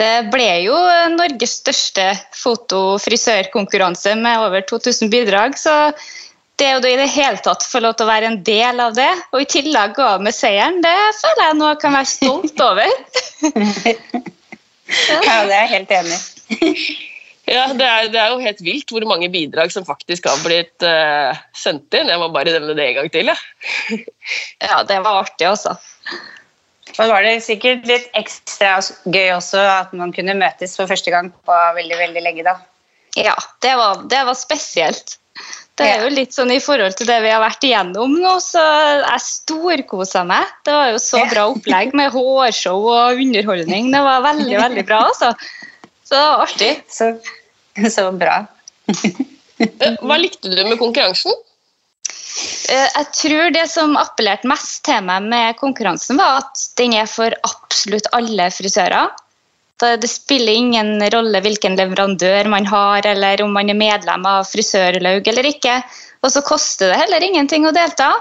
Det 0.01 0.31
ble 0.33 0.47
jo 0.63 0.77
Norges 1.13 1.59
største 1.59 2.07
foto-frisørkonkurranse 2.33 4.15
med 4.17 4.47
over 4.47 4.65
2000 4.65 5.11
bidrag. 5.13 5.59
Så 5.61 5.75
det 6.57 6.71
å 6.75 6.81
i 6.81 6.97
det 6.97 7.09
hele 7.13 7.37
tatt 7.45 7.65
få 7.65 7.83
lov 7.83 7.95
til 7.97 8.07
å 8.07 8.11
være 8.11 8.31
en 8.31 8.39
del 8.45 8.81
av 8.81 8.97
det, 8.97 9.11
og 9.31 9.43
i 9.43 9.49
tillegg 9.49 9.95
gå 9.97 10.07
av 10.15 10.25
med 10.25 10.35
seieren, 10.35 10.81
det 10.83 10.97
føler 11.21 11.43
jeg 11.47 11.59
nå 11.61 11.71
kan 11.81 11.97
være 11.99 12.11
stolt 12.15 12.67
over. 12.69 12.91
Ja, 14.91 15.45
det 15.47 15.55
er 15.55 15.61
jeg 15.61 15.69
helt 15.71 15.91
enig 15.95 16.17
i. 16.59 17.10
Ja, 17.49 17.65
det 17.73 17.85
er, 17.85 18.09
det 18.13 18.19
er 18.21 18.33
jo 18.33 18.43
helt 18.43 18.61
vilt 18.63 18.91
hvor 18.93 19.03
mange 19.09 19.29
bidrag 19.33 19.73
som 19.73 19.85
faktisk 19.87 20.27
har 20.29 20.37
blitt 20.45 20.85
uh, 20.85 21.33
sendt 21.57 21.93
inn. 21.97 22.11
Jeg 22.11 22.21
må 22.21 22.29
bare 22.33 22.53
nevne 22.53 22.75
det 22.77 22.85
en 22.85 22.99
gang 23.01 23.11
til. 23.13 23.33
Ja. 23.33 23.39
Ja, 24.61 24.83
det 24.87 24.99
var 25.01 25.23
artig, 25.23 25.47
altså. 25.49 25.73
Og 26.99 27.09
var 27.09 27.23
det 27.25 27.39
sikkert 27.43 27.87
litt 27.89 28.11
ekstra 28.17 28.75
gøy 29.09 29.31
også 29.33 29.59
at 29.63 29.95
man 29.97 30.13
kunne 30.15 30.37
møtes 30.37 30.75
for 30.77 30.89
første 30.91 31.11
gang 31.13 31.31
på 31.33 31.57
veldig, 31.77 31.97
veldig 31.97 32.23
lenge 32.23 32.45
da. 32.45 32.59
Ja, 33.17 33.33
det 33.63 33.73
var, 33.79 34.05
det 34.11 34.21
var 34.27 34.37
spesielt. 34.39 35.17
Det 35.79 35.87
er 35.87 36.03
jo 36.03 36.11
litt 36.13 36.35
sånn 36.35 36.51
I 36.53 36.59
forhold 36.61 36.93
til 36.99 37.07
det 37.09 37.17
vi 37.23 37.31
har 37.31 37.41
vært 37.41 37.63
igjennom 37.65 38.13
nå, 38.21 38.35
så 38.43 38.61
jeg 39.01 39.23
storkosa 39.25 40.23
meg. 40.27 40.45
Det 40.67 40.75
var 40.75 40.91
jo 40.91 40.99
så 41.01 41.23
bra 41.31 41.47
opplegg 41.49 41.95
med 41.97 42.11
hårshow 42.13 42.85
og 42.91 43.21
underholdning. 43.23 43.89
Det 43.93 44.03
var 44.05 44.25
veldig, 44.27 44.57
veldig 44.61 44.85
bra, 44.87 45.01
altså. 45.09 45.33
Så 46.11 46.19
artig. 46.43 46.73
Så, 46.97 47.13
så 47.93 48.09
bra. 48.11 48.41
Eh, 48.91 49.95
Hva 50.03 50.17
likte 50.19 50.51
du 50.51 50.59
med 50.67 50.75
konkurransen? 50.81 51.31
Eh, 52.71 52.87
Jeg 52.97 53.07
tror 53.15 53.51
det 53.55 53.63
som 53.71 53.95
appellerte 53.99 54.49
mest 54.49 54.81
til 54.87 55.03
meg 55.07 55.23
med 55.31 55.55
konkurransen, 55.61 56.19
var 56.19 56.41
at 56.41 56.65
den 56.79 56.97
er 56.99 57.07
for 57.07 57.31
absolutt 57.47 58.09
alle 58.17 58.49
frisører. 58.51 59.13
Det 59.81 59.95
det 60.03 60.09
spiller 60.11 60.53
ingen 60.53 60.99
rolle 61.13 61.39
hvilken 61.41 61.73
leverandør 61.79 62.49
man 62.53 62.67
har, 62.69 63.07
eller 63.13 63.41
om 63.45 63.55
man 63.55 63.71
er 63.71 63.79
medlem 63.79 64.27
av 64.29 64.43
frisørlaug 64.51 65.25
eller 65.31 65.47
ikke. 65.49 65.79
Og 66.21 66.29
så 66.35 66.43
koster 66.45 66.91
det 66.91 66.99
heller 67.05 67.23
ingenting 67.25 67.65
å 67.65 67.73
delta. 67.73 68.11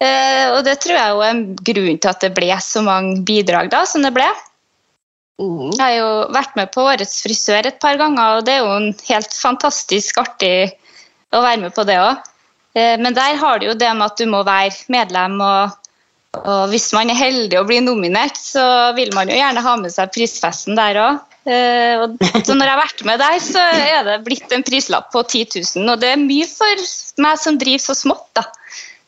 Eh, 0.00 0.52
Og 0.52 0.62
det 0.68 0.76
tror 0.84 0.94
jeg 0.96 1.16
er 1.16 1.32
en 1.32 1.42
grunn 1.56 1.98
til 1.98 2.12
at 2.12 2.20
det 2.22 2.34
ble 2.36 2.52
så 2.62 2.84
mange 2.86 3.24
bidrag 3.26 3.72
da, 3.72 3.82
som 3.88 4.04
det 4.06 4.12
ble. 4.14 4.28
Mm. 5.40 5.70
Jeg 5.72 5.80
har 5.80 5.94
jo 5.96 6.08
vært 6.36 6.56
med 6.58 6.70
på 6.74 6.84
Årets 6.84 7.22
frisør 7.24 7.68
et 7.70 7.78
par 7.80 7.96
ganger, 8.00 8.38
og 8.38 8.46
det 8.46 8.58
er 8.58 8.64
jo 8.64 8.74
en 8.76 8.90
helt 9.08 9.36
fantastisk 9.36 10.20
artig 10.20 10.70
å 11.32 11.40
være 11.40 11.62
med 11.64 11.76
på 11.76 11.86
det 11.88 11.96
òg. 12.02 12.26
Men 12.76 13.16
der 13.16 13.38
har 13.40 13.58
du 13.58 13.66
jo 13.66 13.78
det 13.78 13.88
med 13.96 14.06
at 14.06 14.20
du 14.20 14.28
må 14.30 14.44
være 14.46 14.92
medlem, 14.92 15.40
og, 15.42 15.72
og 16.38 16.68
hvis 16.70 16.90
man 16.94 17.10
er 17.10 17.18
heldig 17.18 17.58
og 17.58 17.66
blir 17.70 17.82
nominert, 17.82 18.38
så 18.38 18.92
vil 18.98 19.10
man 19.16 19.32
jo 19.32 19.38
gjerne 19.40 19.64
ha 19.64 19.74
med 19.80 19.90
seg 19.94 20.12
prisfesten 20.14 20.78
der 20.78 21.00
òg. 21.02 21.24
Så 21.40 22.54
når 22.54 22.68
jeg 22.68 22.74
har 22.74 22.82
vært 22.82 23.02
med 23.08 23.22
der, 23.24 23.40
så 23.42 23.64
er 23.64 24.04
det 24.06 24.20
blitt 24.26 24.52
en 24.54 24.64
prislapp 24.66 25.08
på 25.14 25.24
10 25.24 25.46
000, 25.80 25.88
og 25.88 26.02
det 26.04 26.12
er 26.12 26.20
mye 26.20 26.46
for 26.46 26.84
meg 27.24 27.40
som 27.40 27.58
driver 27.58 27.86
så 27.88 27.96
smått, 27.96 28.28
da. 28.36 28.44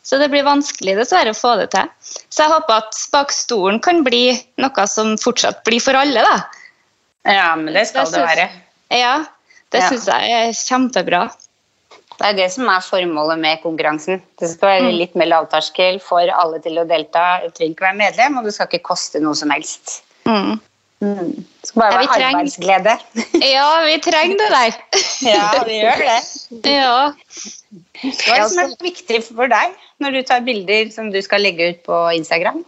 Så 0.03 0.19
det 0.19 0.29
blir 0.33 0.43
vanskelig 0.43 0.97
dessverre 0.99 1.31
å 1.31 1.39
få 1.39 1.55
det 1.61 1.69
til. 1.77 1.91
Så 2.27 2.43
jeg 2.43 2.53
håper 2.53 2.81
at 2.83 2.99
bak 3.13 3.31
stolen 3.35 3.79
kan 3.83 4.03
bli 4.07 4.33
noe 4.59 4.87
som 4.91 5.15
fortsatt 5.21 5.63
blir 5.67 5.83
for 5.83 5.99
alle, 5.99 6.25
da. 6.27 6.41
Ja, 7.31 7.53
men 7.55 7.71
det 7.75 7.87
skal 7.93 8.11
Det 8.11 8.19
det 8.19 8.27
være. 8.27 8.49
Ja, 8.91 9.15
det 9.71 9.81
Ja. 9.81 9.89
syns 9.89 10.07
jeg 10.11 10.33
er 10.39 10.53
kjempebra. 10.59 11.31
Det 12.19 12.27
er 12.29 12.35
det 12.35 12.53
som 12.53 12.69
er 12.69 12.81
formålet 12.81 13.39
med 13.39 13.63
konkurransen. 13.63 14.21
Det 14.39 14.51
skal 14.51 14.69
være 14.69 14.93
litt 14.93 15.15
mer 15.15 15.27
lavterskel 15.27 16.01
for 16.01 16.21
alle 16.21 16.61
til 16.61 16.79
å 16.79 16.87
delta. 16.87 17.41
Du 17.43 17.51
trenger 17.51 17.75
ikke 17.75 17.87
være 17.89 17.97
medlem, 17.97 18.39
og 18.39 18.45
det 18.45 18.55
skal 18.55 18.69
ikke 18.69 18.85
koste 18.91 19.23
noe 19.23 19.35
som 19.35 19.51
helst. 19.51 20.03
Mm. 20.27 20.61
Det 21.03 21.67
skal 21.67 21.81
bare 21.83 21.93
Ja, 21.93 21.99
være 21.99 22.15
trenger- 22.15 22.39
arbeidsglede. 22.39 22.93
Ja, 23.55 23.69
vi 23.87 23.97
trenger 24.05 24.39
det 24.39 24.51
der. 24.55 24.77
Ja, 25.33 25.47
vi 25.67 25.79
gjør 25.81 26.03
det. 26.03 26.19
Ja. 26.71 27.13
Hva 28.03 28.37
er 28.37 28.43
det 28.43 28.51
som 28.53 28.63
er 28.65 28.77
viktig 28.87 29.19
for 29.27 29.51
deg 29.51 29.75
når 30.03 30.17
du 30.19 30.23
tar 30.29 30.45
bilder 30.47 30.91
som 30.95 31.11
du 31.15 31.19
skal 31.23 31.43
legge 31.43 31.73
ut 31.73 31.83
på 31.87 31.99
Instagram? 32.19 32.63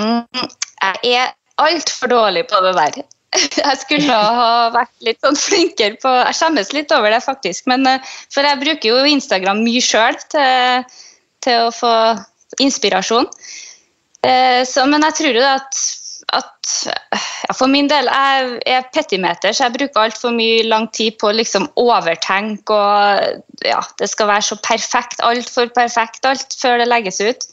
Mm, 0.00 0.24
jeg 1.04 1.12
er 1.18 1.34
altfor 1.60 2.08
dårlig 2.12 2.46
på 2.48 2.60
det 2.64 2.72
der. 2.78 3.02
Jeg 3.64 3.78
skulle 3.80 4.12
ha 4.12 4.68
vært 4.74 4.90
litt 5.06 5.20
sånn 5.24 5.36
flinkere 5.40 5.96
på 6.02 6.10
Jeg 6.18 6.36
skjemmes 6.36 6.72
litt 6.76 6.90
over 6.92 7.08
det, 7.14 7.22
faktisk. 7.24 7.64
Men, 7.70 7.86
eh, 7.88 8.10
for 8.32 8.44
jeg 8.44 8.60
bruker 8.60 8.90
jo 8.90 8.98
Instagram 9.08 9.62
mye 9.64 9.80
sjøl 9.80 10.18
til, 10.32 10.84
til 11.44 11.62
å 11.68 11.70
få 11.72 11.92
inspirasjon. 12.60 13.28
Eh, 14.24 14.60
Så, 14.68 14.84
men 14.88 15.00
jeg 15.08 15.16
tror 15.20 15.38
jo 15.40 15.46
at, 15.48 15.80
at 16.32 16.72
ja, 17.12 17.54
For 17.56 17.70
min 17.70 17.88
del 17.90 18.08
jeg 18.08 18.58
er 18.70 18.86
petimeter, 18.94 19.52
så 19.52 19.66
jeg 19.66 19.76
bruker 19.76 20.06
altfor 20.06 20.30
mye 20.34 20.62
lang 20.66 20.88
tid 20.96 21.18
på 21.20 21.30
å 21.30 21.36
liksom 21.36 21.68
overtenke. 21.80 22.76
og 22.76 23.66
ja, 23.66 23.80
Det 23.98 24.08
skal 24.10 24.30
være 24.30 24.48
så 24.50 24.56
perfekt, 24.64 25.20
altfor 25.20 25.72
perfekt 25.74 26.26
alt 26.28 26.56
før 26.58 26.82
det 26.82 26.90
legges 26.90 27.20
ut. 27.20 27.48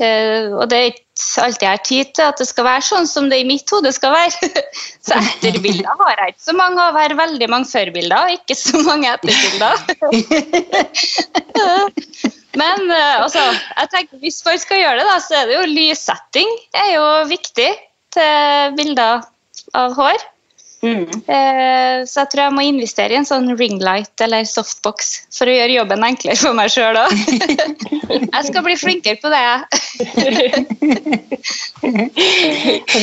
Uh, 0.00 0.56
og 0.56 0.70
det 0.70 0.76
er 0.78 0.86
ikke 0.88 1.42
alltid 1.44 1.64
jeg 1.66 1.74
har 1.74 1.82
tid 1.84 2.06
til 2.16 2.24
at 2.24 2.38
det 2.40 2.46
skal 2.48 2.64
være 2.64 2.84
sånn 2.86 3.08
som 3.08 3.26
det 3.28 3.42
i 3.42 3.48
mitt 3.48 3.68
hode 3.68 3.90
skal 3.92 4.14
være. 4.14 4.48
så 5.06 5.18
etterbilder 5.20 6.00
har 6.00 6.22
jeg 6.22 6.34
ikke 6.34 6.46
så 6.46 6.54
mange 6.56 6.80
av. 6.80 6.96
Har 6.96 7.18
veldig 7.18 7.48
mange 7.52 7.68
førbilder, 7.68 8.32
ikke 8.38 8.56
så 8.56 8.80
mange 8.86 9.12
etterbilder. 9.12 9.76
Men 12.60 12.88
uh, 12.88 13.26
altså, 13.26 13.42
jeg 13.52 13.92
tenker, 13.92 14.16
hvis 14.24 14.40
folk 14.44 14.64
skal 14.64 14.80
gjøre 14.80 14.98
det, 15.02 15.06
da, 15.10 15.16
så 15.22 15.42
er 15.42 15.50
det 15.50 15.58
jo 15.58 15.74
lyssetting 15.76 16.50
er 16.80 16.90
jo 16.96 17.06
viktig 17.30 17.70
til 18.14 18.76
bilder 18.78 19.24
av 19.76 19.96
hår. 19.98 20.28
Mm. 20.80 21.04
Eh, 21.28 21.96
så 22.08 22.22
jeg 22.22 22.30
tror 22.32 22.42
jeg 22.46 22.54
må 22.56 22.62
investere 22.64 23.12
i 23.12 23.18
en 23.18 23.28
sånn 23.28 23.50
ringlight 23.52 24.22
eller 24.24 24.46
softbox 24.48 25.10
for 25.36 25.50
å 25.50 25.52
gjøre 25.52 25.76
jobben 25.76 26.06
enklere 26.06 26.40
for 26.40 26.56
meg 26.56 26.72
sjøl 26.72 26.96
òg. 27.02 27.12
jeg 28.34 28.44
skal 28.48 28.64
bli 28.64 28.76
flinkere 28.80 29.20
på 29.20 29.32
det. 29.32 29.42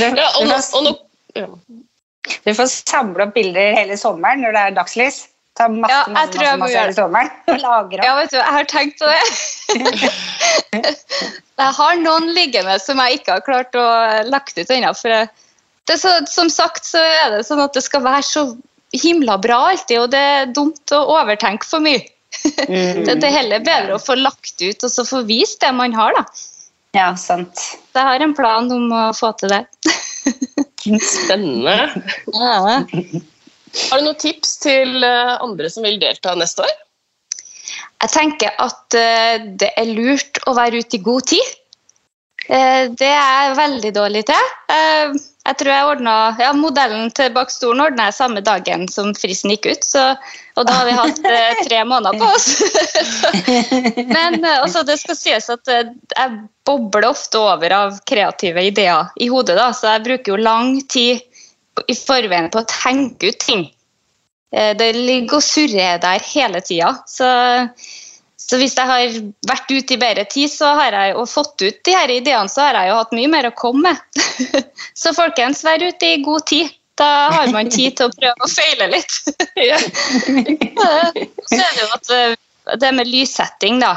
Ja, 0.02 0.30
og 0.40 0.50
nå, 0.50 0.58
og 0.80 0.88
nå, 0.88 0.96
ja. 1.38 1.50
Du 2.44 2.52
får 2.58 2.68
samle 2.74 3.28
opp 3.28 3.36
bilder 3.38 3.76
hele 3.78 3.96
sommeren 4.00 4.42
når 4.44 4.56
det 4.56 4.64
er 4.64 4.78
dagslys. 4.82 5.22
Ta 5.58 5.68
masse, 5.74 5.90
Ja, 5.90 6.04
jeg 6.06 6.14
masse, 6.14 6.38
masse, 6.38 6.58
masse 6.62 6.96
sommeren 7.00 7.32
og 7.50 7.64
lagre 7.64 8.04
Ja, 8.08 8.14
vet 8.20 8.34
du, 8.34 8.38
jeg 8.38 8.56
har 8.58 8.70
tenkt 8.70 9.02
på 9.02 9.10
det. 9.10 9.22
jeg 11.64 11.76
har 11.80 12.00
noen 12.04 12.32
liggende 12.38 12.78
som 12.84 13.02
jeg 13.02 13.20
ikke 13.20 13.38
har 13.38 13.46
klart 13.46 13.78
å 13.80 13.88
lagt 14.30 14.60
ut 14.60 14.74
ennå. 14.74 14.94
For 14.98 15.26
det 15.88 15.98
så, 16.02 16.14
som 16.30 16.52
sagt 16.54 16.86
så 16.86 17.02
er 17.02 17.38
det 17.38 17.46
sånn 17.48 17.64
at 17.64 17.74
det 17.78 17.84
skal 17.86 18.06
være 18.06 18.26
så 18.28 18.46
himla 18.96 19.38
bra 19.42 19.64
alltid, 19.72 20.00
og 20.04 20.12
det 20.14 20.22
er 20.36 20.54
dumt 20.54 20.94
å 20.96 21.02
overtenke 21.18 21.68
for 21.68 21.84
mye. 21.84 22.06
Mm. 22.68 23.02
Det 23.08 23.16
det 23.18 23.30
er 23.30 23.34
heller 23.40 23.64
bedre 23.66 23.96
å 23.96 24.04
få 24.04 24.18
lagt 24.20 24.62
ut 24.62 24.84
og 24.84 24.92
så 24.92 25.06
få 25.08 25.24
vist 25.26 25.62
det 25.64 25.72
man 25.74 25.96
har, 25.96 26.14
da. 26.14 26.26
Ja, 26.96 27.08
sant. 27.20 27.58
Så 27.58 27.98
jeg 27.98 28.08
har 28.08 28.24
en 28.24 28.36
plan 28.38 28.70
om 28.74 28.92
å 28.94 29.08
få 29.16 29.32
til 29.40 29.52
det. 29.54 29.64
Spennende. 31.04 32.04
Ja. 32.36 32.78
Har 33.76 34.00
du 34.00 34.08
noen 34.08 34.20
tips 34.20 34.58
til 34.64 35.04
eh, 35.06 35.38
andre 35.44 35.70
som 35.72 35.86
vil 35.86 36.00
delta 36.02 36.36
neste 36.38 36.66
år? 36.66 36.76
Jeg 38.04 38.14
tenker 38.14 38.60
at 38.64 38.98
eh, 38.98 39.48
det 39.60 39.72
er 39.76 39.96
lurt 39.96 40.42
å 40.48 40.56
være 40.58 40.84
ute 40.84 41.00
i 41.00 41.06
god 41.06 41.32
tid. 41.34 41.56
Eh, 42.48 42.88
det 42.94 43.10
er 43.12 43.50
jeg 43.50 43.58
veldig 43.58 43.96
dårlig 43.96 44.28
til. 44.30 44.54
Jeg 45.48 45.56
tror 45.62 45.72
jeg 45.72 45.88
ordnet, 45.88 46.40
ja, 46.44 46.50
Modellen 46.56 47.12
til 47.16 47.30
bak 47.36 47.52
stolen 47.52 47.86
ordna 47.86 48.10
jeg 48.10 48.18
samme 48.18 48.42
dagen 48.44 48.84
som 48.92 49.14
fristen 49.16 49.54
gikk 49.54 49.70
ut. 49.70 49.86
Så, 49.88 50.04
og 50.60 50.68
da 50.68 50.76
har 50.82 50.88
vi 50.88 50.98
hatt 50.98 51.22
tre 51.70 51.84
måneder 51.88 52.20
på 52.20 52.28
oss. 52.36 52.50
Men 54.16 54.44
også 54.58 54.84
det 54.88 55.00
skal 55.00 55.20
sies 55.20 55.48
at 55.54 55.72
jeg 55.72 56.42
bobler 56.68 57.08
ofte 57.08 57.40
over 57.40 57.76
av 57.78 58.02
kreative 58.08 58.68
ideer 58.68 59.14
i 59.24 59.32
hodet. 59.32 59.56
Da, 59.60 59.72
så 59.76 59.96
jeg 59.96 60.06
bruker 60.10 60.36
jo 60.36 60.44
lang 60.44 60.76
tid 60.92 61.24
i 61.88 61.96
forveien 61.98 62.50
på 62.54 62.62
å 62.62 62.70
tenke 62.72 63.32
ut 63.32 63.40
ting. 63.44 63.64
Eh, 64.52 64.74
Det 64.78 64.92
ligger 64.96 65.40
og 65.40 65.46
surrer 65.46 66.02
der 66.04 66.24
hele 66.34 66.62
tida. 66.66 66.94
Så, 67.08 67.28
så 68.38 68.60
hvis 68.62 68.78
jeg 68.78 68.90
har 68.90 69.20
vært 69.50 69.72
ute 69.72 69.96
i 69.96 70.02
bedre 70.02 70.26
tid 70.32 70.52
så 70.52 70.68
har 70.80 70.92
jeg, 70.96 71.16
og 71.16 71.30
fått 71.30 71.62
ut 71.62 71.80
de 71.86 71.96
her 71.96 72.10
ideene, 72.14 72.50
så 72.50 72.62
har 72.68 72.74
jeg 72.80 72.92
jo 72.92 73.00
hatt 73.02 73.16
mye 73.20 73.34
mer 73.36 73.50
å 73.50 73.58
komme 73.58 73.94
med. 73.94 73.98
så 75.02 75.08
folkens, 75.18 75.66
vær 75.68 75.84
ute 75.84 76.14
i 76.14 76.24
god 76.26 76.44
tid. 76.50 76.68
Da 76.98 77.30
har 77.30 77.52
man 77.54 77.68
tid 77.70 77.94
til 78.00 78.10
å 78.10 78.16
prøve 78.16 78.42
å 78.42 78.50
feile 78.50 78.88
litt. 78.90 79.12
Så 81.48 81.60
er 81.62 81.76
det 81.78 81.84
jo 81.84 81.90
at 81.94 82.08
eh, 82.16 82.34
det 82.82 82.90
med 82.98 83.12
lyssetting, 83.12 83.78
da, 83.84 83.92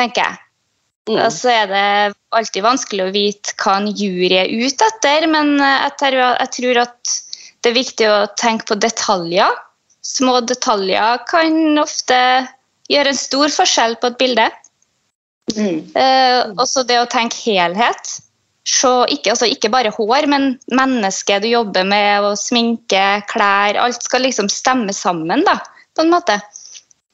tenker 0.00 0.26
jeg. 0.26 0.43
Mm. 1.04 1.18
Og 1.18 1.30
så 1.34 1.52
er 1.52 1.68
det 1.68 1.86
alltid 2.34 2.64
vanskelig 2.64 3.04
å 3.04 3.12
vite 3.12 3.52
hva 3.60 3.76
en 3.80 3.90
jury 3.92 4.38
er 4.40 4.48
ute 4.48 4.86
etter, 4.88 5.26
men 5.28 5.58
jeg 5.60 6.48
tror 6.56 6.80
at 6.86 7.14
det 7.64 7.72
er 7.72 7.76
viktig 7.76 8.08
å 8.08 8.18
tenke 8.40 8.68
på 8.68 8.78
detaljer. 8.80 9.52
Små 10.04 10.38
detaljer 10.44 11.22
kan 11.28 11.80
ofte 11.80 12.18
gjøre 12.92 13.12
en 13.12 13.20
stor 13.20 13.52
forskjell 13.52 13.96
på 14.00 14.12
et 14.12 14.20
bilde. 14.20 14.48
Mm. 15.56 15.78
Eh, 15.92 16.40
også 16.60 16.84
det 16.88 16.98
å 17.00 17.08
tenke 17.10 17.40
helhet. 17.44 18.18
Se, 18.64 18.90
ikke, 19.12 19.34
altså 19.34 19.48
ikke 19.48 19.68
bare 19.72 19.92
hår, 19.92 20.28
men 20.32 20.54
mennesket 20.72 21.44
du 21.44 21.50
jobber 21.50 21.84
med, 21.88 22.24
og 22.24 22.38
sminke, 22.40 23.04
klær 23.28 23.76
Alt 23.80 24.06
skal 24.06 24.24
liksom 24.24 24.48
stemme 24.52 24.92
sammen, 24.96 25.44
da, 25.44 25.58
på 25.92 26.04
en 26.04 26.12
måte. 26.12 26.38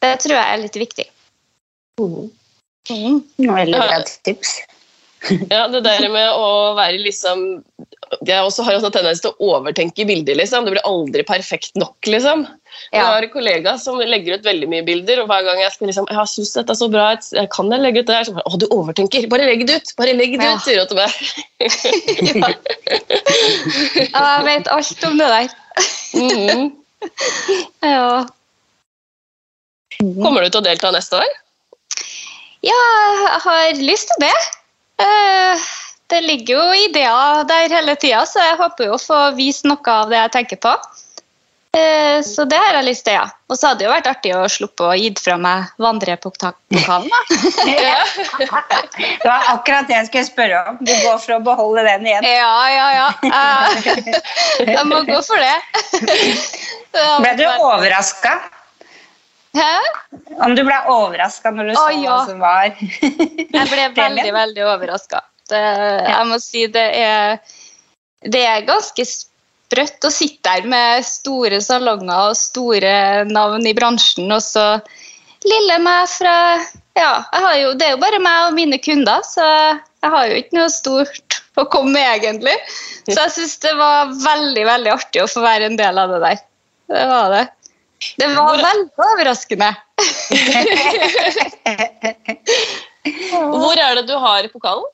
Det 0.01 0.15
tror 0.23 0.37
jeg 0.37 0.47
er 0.47 0.63
litt 0.63 0.79
viktig. 0.79 1.09
Mm. 1.99 2.31
Mm. 2.89 3.21
Veldig 3.37 3.77
bra 3.77 3.99
tips. 4.25 4.61
Ja, 5.51 5.67
det 5.69 5.83
der 5.85 6.07
med 6.09 6.31
å 6.33 6.73
være 6.79 6.97
liksom 7.05 7.43
Jeg 8.25 8.41
også 8.41 8.65
har 8.65 8.73
jo 8.73 8.81
sånn 8.81 8.95
tendens 8.95 9.21
til 9.21 9.35
å 9.37 9.51
overtenke 9.53 10.07
bilder, 10.09 10.33
liksom. 10.41 10.65
Det 10.65 10.73
blir 10.73 10.87
aldri 10.89 11.21
perfekt 11.29 11.77
nok, 11.77 11.99
liksom. 12.09 12.47
Jeg 12.95 13.05
har 13.05 13.21
en 13.27 13.33
kollega 13.35 13.75
som 13.79 14.01
legger 14.01 14.39
ut 14.41 14.47
veldig 14.49 14.69
mye 14.73 14.85
bilder, 14.87 15.21
og 15.21 15.29
hver 15.29 15.45
gang 15.45 15.61
jeg 15.61 15.75
skal 15.75 15.91
liksom 15.91 16.09
Jeg 16.09 16.31
syns 16.33 16.55
dette 16.57 16.73
er 16.73 16.79
så 16.81 16.89
bra, 16.91 17.11
jeg 17.37 17.51
kan 17.53 17.69
jeg 17.71 17.85
legge 17.85 18.01
ut 18.01 18.09
det 18.09 18.17
her? 18.17 18.25
Så 18.31 18.33
bare, 18.39 18.49
Å, 18.49 18.57
du 18.57 18.67
overtenker! 18.73 19.29
Bare 19.31 19.45
legg 19.51 19.67
det 19.69 19.77
ut! 19.83 19.93
Bare 20.01 20.17
legg 20.17 20.39
det 20.41 20.49
Ja. 20.49 20.57
ut, 20.57 20.65
sier 20.65 20.81
hun 20.81 20.89
til 20.89 20.97
meg. 20.97 21.11
Ja, 24.11 24.25
jeg 24.41 24.45
vet 24.49 24.73
alt 24.73 25.05
om 25.11 25.21
det 25.21 25.29
der. 25.37 25.49
mm. 26.17 26.67
Ja. 27.93 28.27
Kommer 30.01 30.41
du 30.45 30.49
til 30.49 30.61
å 30.63 30.65
delta 30.65 30.91
neste 30.97 31.21
år? 31.21 31.31
Ja, 32.67 32.81
jeg 33.25 33.41
har 33.45 33.79
lyst 33.81 34.11
til 34.15 34.27
det. 34.27 34.35
Eh, 35.05 35.69
Det 36.11 36.19
ligger 36.27 36.57
jo 36.57 36.73
ideer 36.89 37.45
der 37.47 37.69
hele 37.71 37.95
tida, 37.97 38.25
så 38.27 38.43
jeg 38.43 38.57
håper 38.59 38.89
jo 38.89 38.97
å 38.97 38.99
få 38.99 39.19
vist 39.37 39.65
noe 39.65 39.79
av 39.95 40.09
det 40.11 40.19
jeg 40.19 40.33
tenker 40.35 40.59
på. 40.59 40.73
Eh, 41.73 42.19
Så 42.27 42.45
det 42.51 42.59
har 42.59 42.75
jeg 42.81 42.85
lyst 42.89 43.05
til, 43.07 43.15
ja. 43.15 43.29
Og 43.49 43.55
så 43.57 43.69
hadde 43.71 43.79
det 43.79 43.87
jo 43.87 43.93
vært 43.93 44.09
artig 44.11 44.33
å 44.35 44.43
sluppe 44.51 44.89
å 44.91 44.97
gitt 44.99 45.23
fra 45.23 45.37
meg 45.39 45.69
vandrepokalen. 45.79 47.07
da. 47.07 47.21
Det 49.23 49.29
var 49.29 49.47
akkurat 49.55 49.87
det 49.87 49.95
jeg 50.01 50.07
skulle 50.11 50.27
spørre 50.27 50.65
om. 50.73 50.79
Du 50.83 50.91
går 51.05 51.19
for 51.23 51.37
å 51.39 51.41
beholde 51.47 51.85
den 51.87 52.07
igjen. 52.11 52.27
Ja, 52.27 52.69
ja, 52.75 52.89
ja. 52.99 53.09
Jeg, 53.23 54.25
jeg 54.75 54.87
må 54.91 55.01
gå 55.07 55.23
for 55.23 55.39
det. 55.39 55.59
Ble 57.23 57.37
du 57.39 57.45
overraska? 57.47 58.35
Hæ? 59.57 59.73
Om 60.45 60.55
du 60.55 60.63
ble 60.63 60.77
overraska 60.93 61.51
når 61.55 61.71
du 61.71 61.75
så 61.75 61.87
hva 61.89 61.97
ja. 61.99 62.19
som 62.29 62.43
var 62.43 62.69
Jeg 63.57 63.67
ble 63.73 63.89
veldig, 63.97 64.31
veldig 64.37 64.67
overraska. 64.69 65.25
Jeg 65.51 66.27
må 66.29 66.39
si 66.39 66.69
det 66.71 66.87
er 67.01 67.41
Det 68.23 68.45
er 68.47 68.69
ganske 68.69 69.07
sprøtt 69.07 70.07
å 70.07 70.13
sitte 70.15 70.53
der 70.53 70.69
med 70.71 71.07
store 71.07 71.59
salonger 71.65 72.31
og 72.31 72.39
store 72.39 73.25
navn 73.27 73.67
i 73.67 73.75
bransjen, 73.75 74.31
og 74.31 74.43
så 74.45 74.67
lille 75.47 75.79
meg 75.83 76.09
fra 76.11 76.37
Ja, 76.99 77.13
jo, 77.59 77.75
det 77.79 77.87
er 77.87 77.95
jo 77.95 78.03
bare 78.03 78.23
meg 78.23 78.49
og 78.49 78.57
mine 78.59 78.79
kunder, 78.83 79.23
så 79.27 79.47
jeg 79.47 80.13
har 80.15 80.31
jo 80.31 80.41
ikke 80.41 80.59
noe 80.59 80.73
stort 80.75 81.41
å 81.59 81.67
komme 81.71 81.95
med, 81.97 82.07
egentlig. 82.21 82.55
Så 83.09 83.17
jeg 83.17 83.33
syns 83.37 83.57
det 83.65 83.73
var 83.79 84.13
veldig, 84.13 84.65
veldig 84.69 84.93
artig 84.93 85.23
å 85.25 85.31
få 85.31 85.43
være 85.45 85.71
en 85.71 85.79
del 85.81 85.99
av 86.03 86.13
det 86.15 86.21
der. 86.25 86.43
Det 86.91 87.07
var 87.11 87.35
det. 87.35 87.45
Det 88.21 88.29
var 88.33 88.57
veldig 88.57 89.05
overraskende. 89.05 89.71
Hvor 93.31 93.77
er 93.77 93.95
det 93.99 94.07
du 94.09 94.17
har 94.21 94.49
pokalen? 94.53 94.89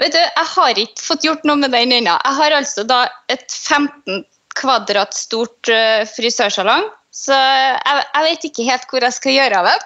Vet 0.00 0.14
du, 0.16 0.20
Jeg 0.20 0.46
har 0.54 0.78
ikke 0.80 1.04
fått 1.04 1.24
gjort 1.26 1.44
noe 1.48 1.60
med 1.60 1.74
den 1.76 1.92
ennå. 1.92 2.14
Jeg 2.16 2.36
har 2.38 2.56
altså 2.56 2.84
da 2.88 3.02
et 3.32 3.44
15 3.52 4.24
kvadrat 4.56 5.12
stort 5.16 5.68
uh, 5.72 6.02
frisørsalong, 6.08 6.88
så 7.14 7.36
jeg, 7.36 8.04
jeg 8.14 8.26
vet 8.26 8.46
ikke 8.48 8.66
helt 8.68 8.88
hvor 8.90 9.04
jeg 9.04 9.16
skal 9.16 9.36
gjøre 9.36 9.60
av 9.60 9.68
den. 9.68 9.80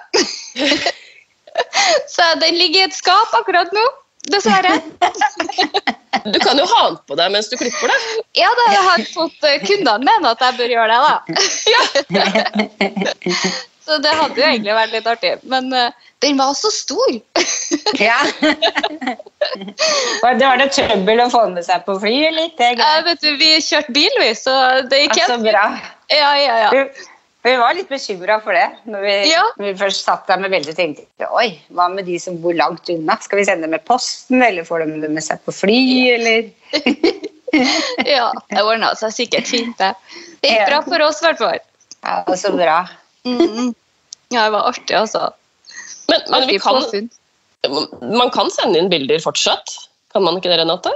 så 2.15 2.23
den 2.41 2.55
ligger 2.59 2.79
i 2.79 2.87
et 2.87 2.95
skap 2.95 3.35
akkurat 3.37 3.71
nå, 3.75 3.85
dessverre. 4.31 4.79
Du 6.25 6.39
kan 6.39 6.57
jo 6.57 6.65
ha 6.65 6.87
den 6.87 6.97
på 7.05 7.15
deg 7.19 7.33
mens 7.33 7.51
du 7.51 7.57
klipper 7.59 7.91
det. 7.91 7.97
Ja, 8.39 8.49
da 8.57 8.63
jeg 8.73 8.83
har 8.87 9.03
fått 9.11 9.45
uh, 9.45 9.55
kundene 9.61 10.07
mene 10.07 10.31
at 10.31 10.41
jeg 10.41 10.57
bør 10.57 10.73
gjøre 10.73 10.89
det, 10.89 10.99
da. 11.05 11.15
så 13.85 13.99
det 14.01 14.13
hadde 14.17 14.41
jo 14.41 14.47
egentlig 14.47 14.73
vært 14.73 14.95
litt 14.95 15.09
artig. 15.11 15.33
Men 15.51 15.69
uh, 15.75 15.91
den 16.25 16.39
var 16.41 16.55
så 16.57 16.71
stor. 16.73 17.13
Ja. 18.01 18.17
Var 20.23 20.39
det, 20.39 20.45
var 20.47 20.57
det 20.57 20.71
trøbbel 20.73 21.21
å 21.21 21.29
få 21.29 21.43
den 21.45 21.59
med 21.59 21.67
seg 21.67 21.85
på 21.85 21.99
fly, 22.01 22.15
eller? 22.31 22.49
Det 22.57 22.71
er 22.73 23.05
vet 23.05 23.21
du, 23.21 23.35
Vi 23.37 23.51
kjørte 23.61 23.93
bil, 23.93 24.21
vi, 24.23 24.31
så 24.39 24.55
det 24.89 25.03
gikk 25.03 25.19
helt 25.19 25.35
så 25.35 25.41
bra. 25.45 25.67
Ja, 26.09 26.31
ja, 26.41 26.57
ja. 26.63 26.73
Vi, 26.73 27.05
vi 27.45 27.55
var 27.61 27.75
litt 27.77 27.89
bekymra 27.91 28.39
for 28.43 28.57
det 28.57 28.65
når 28.89 29.03
vi, 29.05 29.13
Ja. 29.31 29.43
når 29.59 29.67
vi 29.69 29.73
først 29.79 30.03
satt 30.07 30.25
der 30.27 30.39
med 30.41 30.51
veldig 30.53 30.73
tenkte 30.77 31.27
Oi, 31.31 31.59
hva 31.73 31.87
med 31.93 32.05
de 32.09 32.17
som 32.21 32.37
bor 32.41 32.53
langt 32.57 32.89
unna? 32.89 33.17
Skal 33.21 33.39
vi 33.39 33.45
sende 33.47 33.67
dem 33.67 33.75
med 33.75 33.85
posten, 33.85 34.41
eller 34.43 34.65
får 34.67 34.85
de 34.85 34.99
det 35.03 35.11
med 35.13 35.23
seg 35.25 35.41
på 35.45 35.53
fly, 35.53 35.79
eller? 36.15 36.49
Ja, 38.05 38.31
det 38.51 38.63
ordna 38.67 38.89
seg 38.99 39.13
sikkert 39.15 39.47
fint, 39.47 39.77
det. 39.79 39.93
Det 40.43 40.49
gikk 40.49 40.59
Ja. 40.59 40.65
bra 40.73 40.79
for 40.83 41.03
oss, 41.05 41.21
i 41.21 41.25
hvert 41.29 41.39
fall. 41.39 41.59
Ja, 42.03 42.17
så 42.35 42.51
bra. 42.51 42.81
Mm. 43.23 43.69
Ja, 44.33 44.41
det 44.43 44.51
var 44.57 44.67
artig, 44.73 44.91
altså. 44.97 45.29
Men, 46.09 46.21
men 46.33 46.47
vi 46.49 46.57
kan, 46.59 46.81
man 48.01 48.29
kan 48.35 48.51
sende 48.51 48.81
inn 48.81 48.89
bilder 48.91 49.21
fortsatt? 49.23 49.71
Kan 50.11 50.25
man 50.27 50.35
ikke 50.41 50.51
det, 50.51 50.59
Renate? 50.59 50.91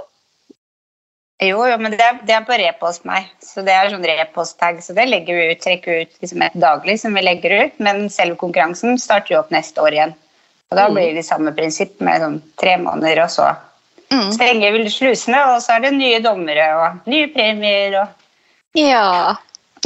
Jo, 1.39 1.61
jo, 1.69 1.77
men 1.79 1.93
det 1.93 2.01
er, 2.03 2.17
det 2.27 2.33
er 2.35 2.43
på 2.43 2.57
repost 2.59 3.05
meg. 3.07 3.29
Så 3.39 3.63
det 3.63 3.71
er 3.71 3.89
sånn 3.93 4.03
repost-tag, 4.03 4.81
så 4.83 4.93
det 4.97 5.05
legger 5.07 5.37
vi 5.39 5.45
ut, 5.53 5.61
trekker 5.63 5.93
vi 5.95 6.01
ut 6.01 6.17
liksom 6.21 6.41
et 6.43 6.57
daglig 6.59 6.97
som 6.99 7.13
vi 7.15 7.21
legger 7.23 7.53
ut. 7.65 7.77
Men 7.79 8.09
selve 8.11 8.35
konkurransen 8.41 8.99
starter 8.99 9.35
jo 9.35 9.39
opp 9.39 9.53
neste 9.55 9.79
år 9.79 9.95
igjen. 9.95 10.13
Og 10.69 10.77
da 10.77 10.87
Mm. 10.89 10.93
blir 10.95 11.13
det 11.15 11.25
samme 11.25 11.55
prinsipp 11.55 12.01
med 12.01 12.21
sånn 12.21 12.41
tre 12.59 12.75
måneder, 12.77 13.23
og 13.23 13.29
så 13.29 13.55
Mm. 14.11 14.31
stenger 14.33 14.71
vi 14.73 14.89
slusene, 14.89 15.39
og 15.55 15.61
så 15.61 15.75
er 15.77 15.79
det 15.79 15.93
nye 15.93 16.19
dommere 16.19 16.67
og 16.75 17.07
nye 17.07 17.27
premier 17.27 18.01
og 18.01 18.07
Ja. 18.75 19.35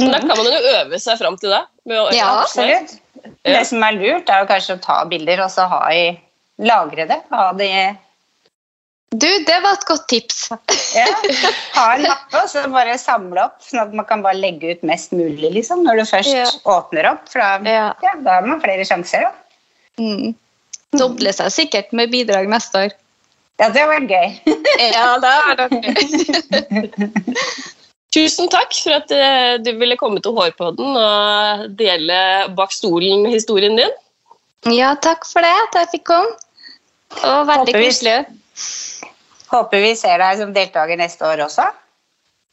Men 0.00 0.10
Da 0.10 0.18
kan 0.18 0.28
man 0.36 0.46
jo 0.46 0.60
øve 0.74 0.98
seg 1.00 1.18
fram 1.18 1.36
til 1.38 1.50
det. 1.50 1.62
med 1.86 1.98
å- 1.98 2.12
Ja, 2.12 2.42
Absolutt. 2.42 2.98
Ja. 3.44 3.58
Det 3.60 3.66
som 3.66 3.82
er 3.82 3.92
lurt, 3.92 4.28
er 4.28 4.40
jo 4.40 4.46
kanskje 4.46 4.76
å 4.76 4.82
ta 4.82 5.04
bilder 5.04 5.40
og 5.44 5.50
så 5.50 5.68
ha 5.68 5.88
i 5.92 6.18
Lagre 6.58 7.06
det. 7.06 7.22
Ha 7.30 7.52
det 7.52 7.68
i 7.70 7.96
Du, 9.14 9.26
det 9.46 9.56
var 9.62 9.76
et 9.76 9.84
godt 9.86 10.06
tips. 10.10 10.38
ja, 10.96 11.04
Ha 11.76 11.84
en 11.94 12.02
mappe 12.08 12.40
og 12.40 12.48
så 12.50 12.64
bare 12.72 12.96
samle 12.98 13.44
opp, 13.44 13.60
sånn 13.62 13.82
at 13.84 13.92
man 13.94 14.06
kan 14.08 14.24
bare 14.24 14.40
legge 14.40 14.72
ut 14.74 14.82
mest 14.88 15.12
mulig 15.14 15.52
liksom, 15.54 15.84
når 15.86 16.00
du 16.00 16.04
først 16.10 16.32
Ja. 16.34 16.46
åpner 16.74 17.10
opp. 17.12 17.28
For 17.30 17.38
da, 17.38 17.58
Ja. 17.70 17.86
ja, 18.02 18.14
da 18.24 18.38
har 18.40 18.46
man 18.48 18.60
flere 18.64 18.82
sjanser. 18.88 19.28
Da. 19.28 19.32
Mm. 20.02 20.34
Doble 20.98 21.32
seg 21.36 21.52
sikkert 21.54 21.92
med 21.92 22.10
bidrag 22.10 22.48
neste 22.50 22.86
år. 22.86 22.92
Ja, 23.60 23.68
det 23.70 23.86
var 23.86 24.00
gøy. 24.02 24.28
Ja, 24.94 25.18
det 25.22 25.30
har 25.30 25.56
vært 25.62 25.78
gøy. 25.84 27.04
Tusen 28.14 28.46
takk 28.50 28.70
for 28.78 28.94
at 28.94 29.10
eh, 29.14 29.56
du 29.62 29.72
ville 29.78 29.96
komme 29.98 30.20
til 30.22 30.34
Hårpodden 30.36 30.94
og 30.98 31.64
dele 31.78 32.18
bak 32.54 32.70
stolen-historien 32.74 33.74
din. 33.78 33.94
Ja, 34.70 34.92
takk 35.02 35.26
for 35.26 35.42
det 35.42 35.50
at 35.64 35.78
jeg 35.80 35.90
fikk 35.96 36.04
komme. 36.12 36.30
Var 37.22 37.44
veldig 37.50 37.74
koselig. 37.74 38.16
Håper 39.50 39.78
vi 39.84 39.92
ser 39.98 40.18
deg 40.22 40.38
som 40.40 40.54
deltaker 40.54 40.96
neste 40.98 41.22
år 41.26 41.38
også. 41.46 41.66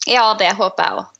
Ja, 0.09 0.33
det 0.39 0.51
håper 0.57 0.83
jeg 0.83 0.93
òg. 1.01 1.05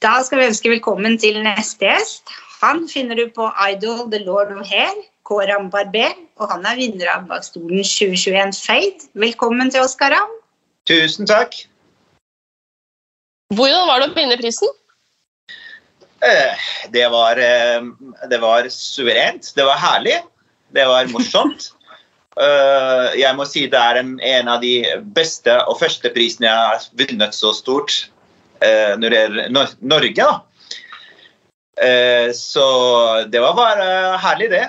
Da 0.00 0.22
skal 0.24 0.40
vi 0.40 0.46
ønske 0.48 0.70
velkommen 0.72 1.18
til 1.20 1.42
neste 1.44 1.84
gjest. 1.84 2.30
Han 2.62 2.88
finner 2.88 3.18
du 3.18 3.26
på 3.36 3.44
Idol 3.68 4.08
The 4.08 4.22
Lord 4.24 4.48
of 4.54 4.62
Hair, 4.64 4.96
Koram 5.28 5.68
Barber, 5.72 6.14
og 6.40 6.48
han 6.48 6.64
er 6.64 6.80
vinner 6.80 7.08
av 7.12 7.28
Bakstolen 7.28 7.84
2021 7.84 8.56
Fade. 8.56 9.04
Velkommen 9.12 9.68
til 9.68 9.84
oss, 9.84 9.92
Karam. 10.00 10.32
Tusen 10.88 11.28
takk. 11.28 11.52
Hvordan 13.52 13.84
var 13.90 14.00
det 14.00 14.08
å 14.08 14.16
vinne 14.16 14.40
prisen? 14.40 14.72
Eh, 16.22 16.54
Det 16.92 17.06
var, 17.12 17.36
eh, 17.38 17.80
det 18.30 18.38
var 18.42 18.68
suverent. 18.68 19.52
Det 19.56 19.64
var 19.64 19.76
herlig. 19.80 20.18
Det 20.72 20.86
var 20.86 21.04
morsomt. 21.12 21.72
Eh, 22.40 23.06
Jeg 23.18 23.34
må 23.36 23.44
si 23.44 23.64
det 23.68 23.76
er 23.76 23.98
en, 24.00 24.12
en 24.22 24.48
av 24.48 24.60
de 24.62 24.84
beste 25.12 25.50
og 25.68 25.74
første 25.80 26.08
prisene 26.14 26.46
jeg 26.46 26.56
har 26.56 26.84
vunnet 26.96 27.34
så 27.36 27.50
stort 27.52 27.96
når 28.62 29.10
det 29.10 29.18
gjelder 29.18 29.50
Nor- 29.52 29.74
Norge. 29.82 30.28
Så 32.38 32.64
det 33.34 33.40
var 33.42 33.54
bare 33.58 33.88
herlig, 34.22 34.48
det. 34.54 34.62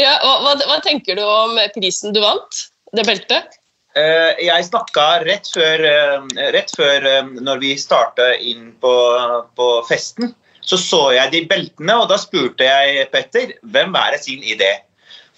Ja, 0.00 0.16
hva, 0.24 0.34
hva, 0.46 0.52
hva 0.66 0.80
tenker 0.82 1.20
du 1.20 1.22
om 1.26 1.58
prisen 1.76 2.14
du 2.16 2.20
vant? 2.24 2.64
Det 2.96 3.04
beltet? 3.06 3.60
Eh, 3.94 4.46
Jeg 4.46 4.66
snakka 4.66 5.22
rett 5.22 5.46
før, 5.54 5.84
eh, 5.86 6.50
rett 6.54 6.72
før 6.74 7.04
eh, 7.06 7.28
når 7.46 7.60
vi 7.62 7.74
starta 7.78 8.32
inn 8.42 8.72
på, 8.82 8.94
på 9.54 9.68
festen, 9.88 10.34
så 10.60 10.78
så 10.80 11.02
jeg 11.14 11.30
de 11.30 11.44
beltene, 11.46 11.94
og 12.00 12.08
da 12.10 12.18
spurte 12.18 12.66
jeg 12.66 13.06
Petter 13.12 13.54
hvem 13.62 13.94
er 14.00 14.16
det 14.16 14.24
sin 14.24 14.42
idé. 14.42 14.72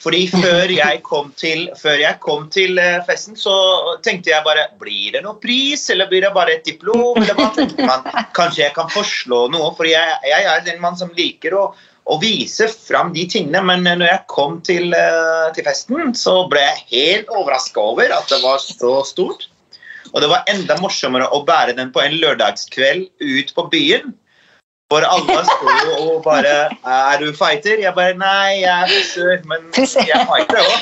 Fordi 0.01 0.27
før 0.29 0.71
jeg 0.71 1.01
til, 1.41 1.63
før 1.81 1.99
jeg 1.99 2.21
kom 2.21 2.49
til 2.53 2.79
festen, 3.09 3.37
så 3.37 3.97
tenkte 4.05 4.31
jeg 4.31 4.45
bare 4.45 4.69
Blir 4.79 5.17
det 5.17 5.23
noe 5.25 5.41
pris, 5.41 5.89
eller 5.91 6.07
blir 6.07 6.21
det 6.23 6.35
bare 6.37 6.57
et 6.59 6.65
diplom? 6.69 7.17
Eller 7.17 7.35
hva 7.35 7.49
man? 7.81 8.05
Kanskje 8.37 8.67
jeg 8.67 8.75
kan 8.77 8.93
forslå 8.93 9.47
noe? 9.51 9.73
For 9.77 9.89
jeg, 9.89 10.19
jeg 10.29 10.49
er 10.53 10.65
den 10.69 10.81
mann 10.85 11.01
som 11.01 11.11
liker 11.17 11.57
å, 11.57 11.65
å 12.07 12.19
vise 12.23 12.69
fram 12.71 13.13
de 13.15 13.27
tingene. 13.31 13.63
Men 13.67 13.85
når 13.87 14.07
jeg 14.07 14.27
kom 14.33 14.61
til, 14.67 14.95
eh, 14.95 15.53
til 15.57 15.67
festen, 15.67 16.15
så 16.15 16.49
ble 16.51 16.63
jeg 16.63 16.85
helt 16.93 17.33
overraska 17.35 17.81
over 17.81 18.15
at 18.15 18.29
det 18.31 18.43
var 18.43 18.63
så 18.63 19.01
stort. 19.05 19.49
Og 20.15 20.23
det 20.23 20.31
var 20.31 20.47
enda 20.49 20.79
morsommere 20.81 21.27
å 21.35 21.45
bære 21.45 21.75
den 21.77 21.91
på 21.93 22.01
en 22.05 22.15
lørdagskveld 22.23 23.09
ut 23.21 23.53
på 23.55 23.67
byen. 23.73 24.15
For 24.87 25.03
alle 25.03 25.41
sto 25.43 25.67
jo 25.67 25.95
og 26.15 26.23
bare 26.23 26.71
'Er 26.87 27.19
du 27.19 27.33
fighter?' 27.35 27.81
Jeg 27.83 27.95
bare 27.95 28.15
'Nei, 28.15 28.61
jeg 28.63 28.83
er 28.83 28.87
frisør, 28.87 29.43
men 29.45 29.59
jeg 29.75 30.09
er 30.15 30.27
fighter 30.31 30.59
òg'. 30.63 30.77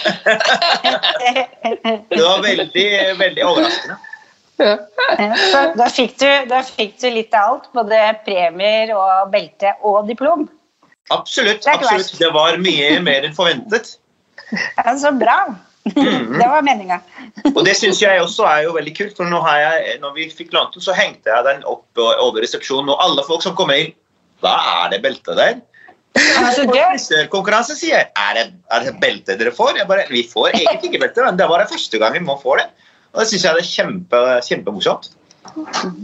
Det 2.11 2.25
var 2.25 2.43
veldig, 2.43 3.19
veldig 3.19 3.45
overraskende. 3.45 3.97
Ja. 4.59 4.77
da 5.75 5.89
fikk, 5.89 6.19
du, 6.21 6.29
da 6.51 6.61
fikk 6.63 7.01
du 7.01 7.09
litt 7.11 7.33
av 7.35 7.55
alt. 7.55 7.73
Både 7.73 8.03
premier 8.27 8.93
og 8.95 9.33
belte 9.33 9.73
og 9.83 10.07
diplom. 10.09 10.51
Absolutt. 11.13 11.63
Det 11.65 11.75
absolutt. 11.75 12.15
Det 12.19 12.31
var 12.33 12.57
mye 12.63 12.99
mer 13.05 13.27
enn 13.29 13.37
forventet. 13.37 13.97
Ja, 14.77 14.93
så 15.01 15.11
bra. 15.17 15.55
Mhm. 15.85 16.39
Det 16.39 16.47
var 16.49 16.63
meninga. 16.65 16.99
Og 17.55 17.63
det 17.67 17.75
syns 17.77 17.99
jeg 18.01 18.21
også 18.23 18.45
er 18.49 18.63
jo 18.67 18.75
veldig 18.77 18.93
kult. 18.97 19.17
for 19.17 19.29
nå 19.29 19.41
har 19.45 19.59
jeg, 19.61 19.99
når 20.01 20.15
vi 20.17 20.27
fikk 20.33 20.53
lånt 20.55 20.77
den, 20.77 20.85
så 20.85 20.95
hengte 20.97 21.33
jeg 21.33 21.45
den 21.49 21.65
opp 21.69 21.99
over 21.99 22.41
resepsjonen. 22.45 22.93
Og 22.93 23.03
alle 23.03 23.25
folk 23.27 23.43
som 23.43 23.57
kommer 23.57 23.81
inn 23.81 23.93
Hva 24.45 24.55
er 24.85 24.93
det 24.93 25.01
beltet 25.05 25.37
der? 25.41 25.59
Frisørkonkurranse 26.15 27.75
sier 27.79 27.97
jeg 27.97 28.11
er 28.15 28.37
det, 28.39 28.45
er 28.71 28.85
det 28.87 28.95
belte 29.03 29.37
dere 29.41 29.53
får? 29.55 29.81
Bare, 29.89 30.07
vi 30.13 30.23
får 30.29 30.53
egentlig 30.55 30.91
ikke 30.93 31.03
belte, 31.07 31.25
men 31.27 31.39
det 31.41 31.49
var 31.51 31.63
det 31.65 31.71
første 31.73 32.01
gang 32.03 32.15
vi 32.15 32.23
må 32.25 32.37
få 32.43 32.59
det. 32.61 32.69
Og 33.15 33.23
det 33.23 33.29
syns 33.31 33.45
jeg 33.47 33.59
er 33.61 33.69
kjempe, 33.71 34.23
kjempemorsomt. 34.49 35.11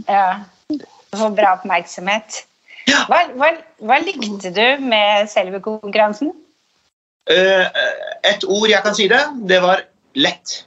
ja. 0.09 0.25
Du 0.71 1.17
får 1.19 1.33
bra 1.35 1.55
oppmerksomhet. 1.57 2.43
Hva, 2.87 3.21
hva, 3.37 3.51
hva 3.83 3.99
likte 4.03 4.51
du 4.55 4.65
med 4.83 5.29
selve 5.31 5.61
konkurransen? 5.63 6.33
Uh, 7.29 7.67
et 8.27 8.43
ord 8.47 8.69
jeg 8.69 8.81
kan 8.85 8.97
si 8.97 9.07
det, 9.11 9.21
det 9.49 9.61
var 9.63 9.85
lett. 10.17 10.61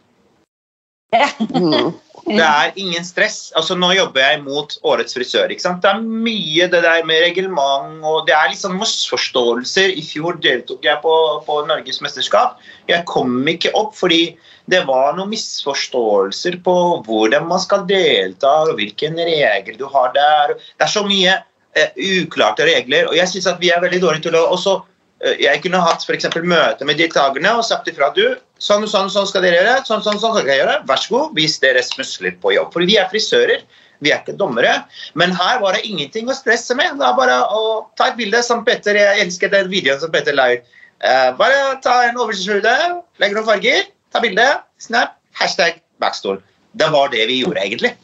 Det 2.25 2.41
er 2.41 2.71
ingen 2.81 3.05
stress. 3.05 3.53
Altså, 3.59 3.77
nå 3.77 3.91
jobber 3.93 4.23
jeg 4.23 4.41
mot 4.47 4.73
Årets 4.89 5.17
frisør. 5.17 5.51
ikke 5.53 5.63
sant? 5.63 5.83
Det 5.85 5.91
er 5.91 6.01
mye 6.01 6.69
det 6.73 6.81
der 6.87 7.05
med 7.05 7.21
reglement, 7.27 8.01
og 8.01 8.25
det 8.29 8.35
er 8.37 8.49
litt 8.51 8.63
sånn 8.63 8.79
misforståelser. 8.81 9.93
I 9.93 10.05
fjor 10.07 10.39
deltok 10.43 10.87
jeg 10.89 11.03
på, 11.05 11.15
på 11.45 11.59
Norges 11.69 12.01
mesterskap. 12.05 12.57
Jeg 12.89 13.05
kom 13.11 13.37
ikke 13.51 13.75
opp 13.77 13.93
fordi 13.99 14.39
det 14.73 14.81
var 14.89 15.13
noen 15.19 15.35
misforståelser 15.35 16.57
på 16.65 16.77
hvordan 17.05 17.51
man 17.51 17.61
skal 17.61 17.85
delta, 17.89 18.63
og 18.65 18.79
hvilken 18.81 19.21
regel 19.21 19.77
du 19.77 19.85
har 19.93 20.15
der. 20.17 20.57
Det 20.57 20.89
er 20.89 20.95
så 20.95 21.05
mye 21.07 21.37
uklarte 21.99 22.67
regler, 22.69 23.09
og 23.11 23.17
jeg 23.19 23.31
syns 23.31 23.49
at 23.51 23.63
vi 23.63 23.71
er 23.75 23.83
veldig 23.83 24.03
dårlige 24.03 24.29
til 24.29 24.37
å 24.39 24.45
også 24.55 24.75
eh, 25.25 25.39
jeg 25.43 25.63
kunne 25.65 25.83
hatt 25.83 26.05
for 26.07 26.47
møte 26.47 26.87
med 26.87 27.01
deltakerne 27.01 27.55
og 27.59 27.65
sagt 27.67 27.89
ifra 27.91 28.13
du, 28.15 28.37
sånn 28.63 28.87
og 28.87 28.93
sånn, 28.93 29.11
sånn 29.11 29.27
skal 29.31 29.43
dere 29.45 29.61
gjøre, 29.61 29.79
sånn 29.89 30.05
sånn, 30.05 30.21
sånn 30.23 30.37
skal 30.37 30.47
dere 30.47 30.61
gjøre, 30.63 30.77
vær 30.89 31.03
så 31.03 31.17
god, 31.17 31.35
vis 31.39 31.59
deres 31.63 31.91
muskler 31.99 32.37
på 32.43 32.55
jobb. 32.55 32.71
For 32.75 32.87
vi 32.87 32.99
er 33.01 33.11
frisører, 33.11 33.65
vi 34.05 34.13
er 34.13 34.23
ikke 34.23 34.37
dommere. 34.39 34.77
Men 35.19 35.35
her 35.35 35.61
var 35.63 35.77
det 35.77 35.85
ingenting 35.89 36.29
å 36.29 36.37
stresse 36.37 36.77
med. 36.77 36.99
Det 37.01 37.07
er 37.07 37.19
bare 37.19 37.37
å 37.55 37.85
ta 37.99 38.11
et 38.11 38.19
bilde 38.19 38.43
som 38.45 38.65
Petter, 38.67 38.99
jeg 38.99 39.23
elsker 39.25 39.53
den 39.53 39.71
videoen 39.73 40.03
som 40.03 40.13
Petter 40.15 40.37
la 40.37 40.51
ut. 40.55 40.73
Eh, 41.05 41.31
bare 41.39 41.77
ta 41.85 41.99
en 42.07 42.19
oversiktsbilde, 42.21 42.75
legge 43.23 43.37
noen 43.37 43.49
farger, 43.49 43.91
ta 44.15 44.23
bilde, 44.25 44.47
snap, 44.83 45.19
hashtag 45.41 45.81
backstol. 46.03 46.41
Det 46.79 46.89
var 46.91 47.11
det 47.15 47.27
vi 47.31 47.43
gjorde, 47.43 47.63
egentlig. 47.63 47.95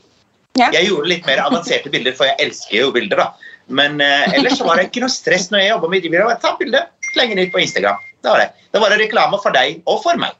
Ja. 0.58 0.68
Jeg 0.74 0.88
gjorde 0.88 1.10
litt 1.10 1.28
mer 1.28 1.40
avanserte 1.44 1.92
bilder, 1.92 2.14
for 2.18 2.28
jeg 2.28 2.38
elsker 2.46 2.76
jo 2.82 2.90
bilder. 2.94 3.22
da. 3.22 3.49
Men 3.70 4.00
eh, 4.02 4.34
ellers 4.34 4.58
så 4.58 4.66
var 4.66 4.80
det 4.80 4.88
ikke 4.88 5.04
noe 5.04 5.12
stress 5.14 5.48
når 5.52 5.62
jeg 5.62 5.72
jobba 5.74 5.90
med 5.92 6.06
bildene. 6.06 6.36
Ta 6.42 6.54
bilde, 6.58 6.82
slenge 7.12 7.38
det 7.38 7.48
ut 7.48 7.54
på 7.54 7.62
Instagram. 7.62 8.02
Det 8.20 8.32
var 8.32 8.42
det. 8.42 8.50
Det 8.70 8.82
var 8.82 8.94
en 8.94 9.02
reklame 9.02 9.40
for 9.42 9.56
deg 9.56 9.80
og 9.88 10.02
for 10.04 10.20
meg. 10.20 10.36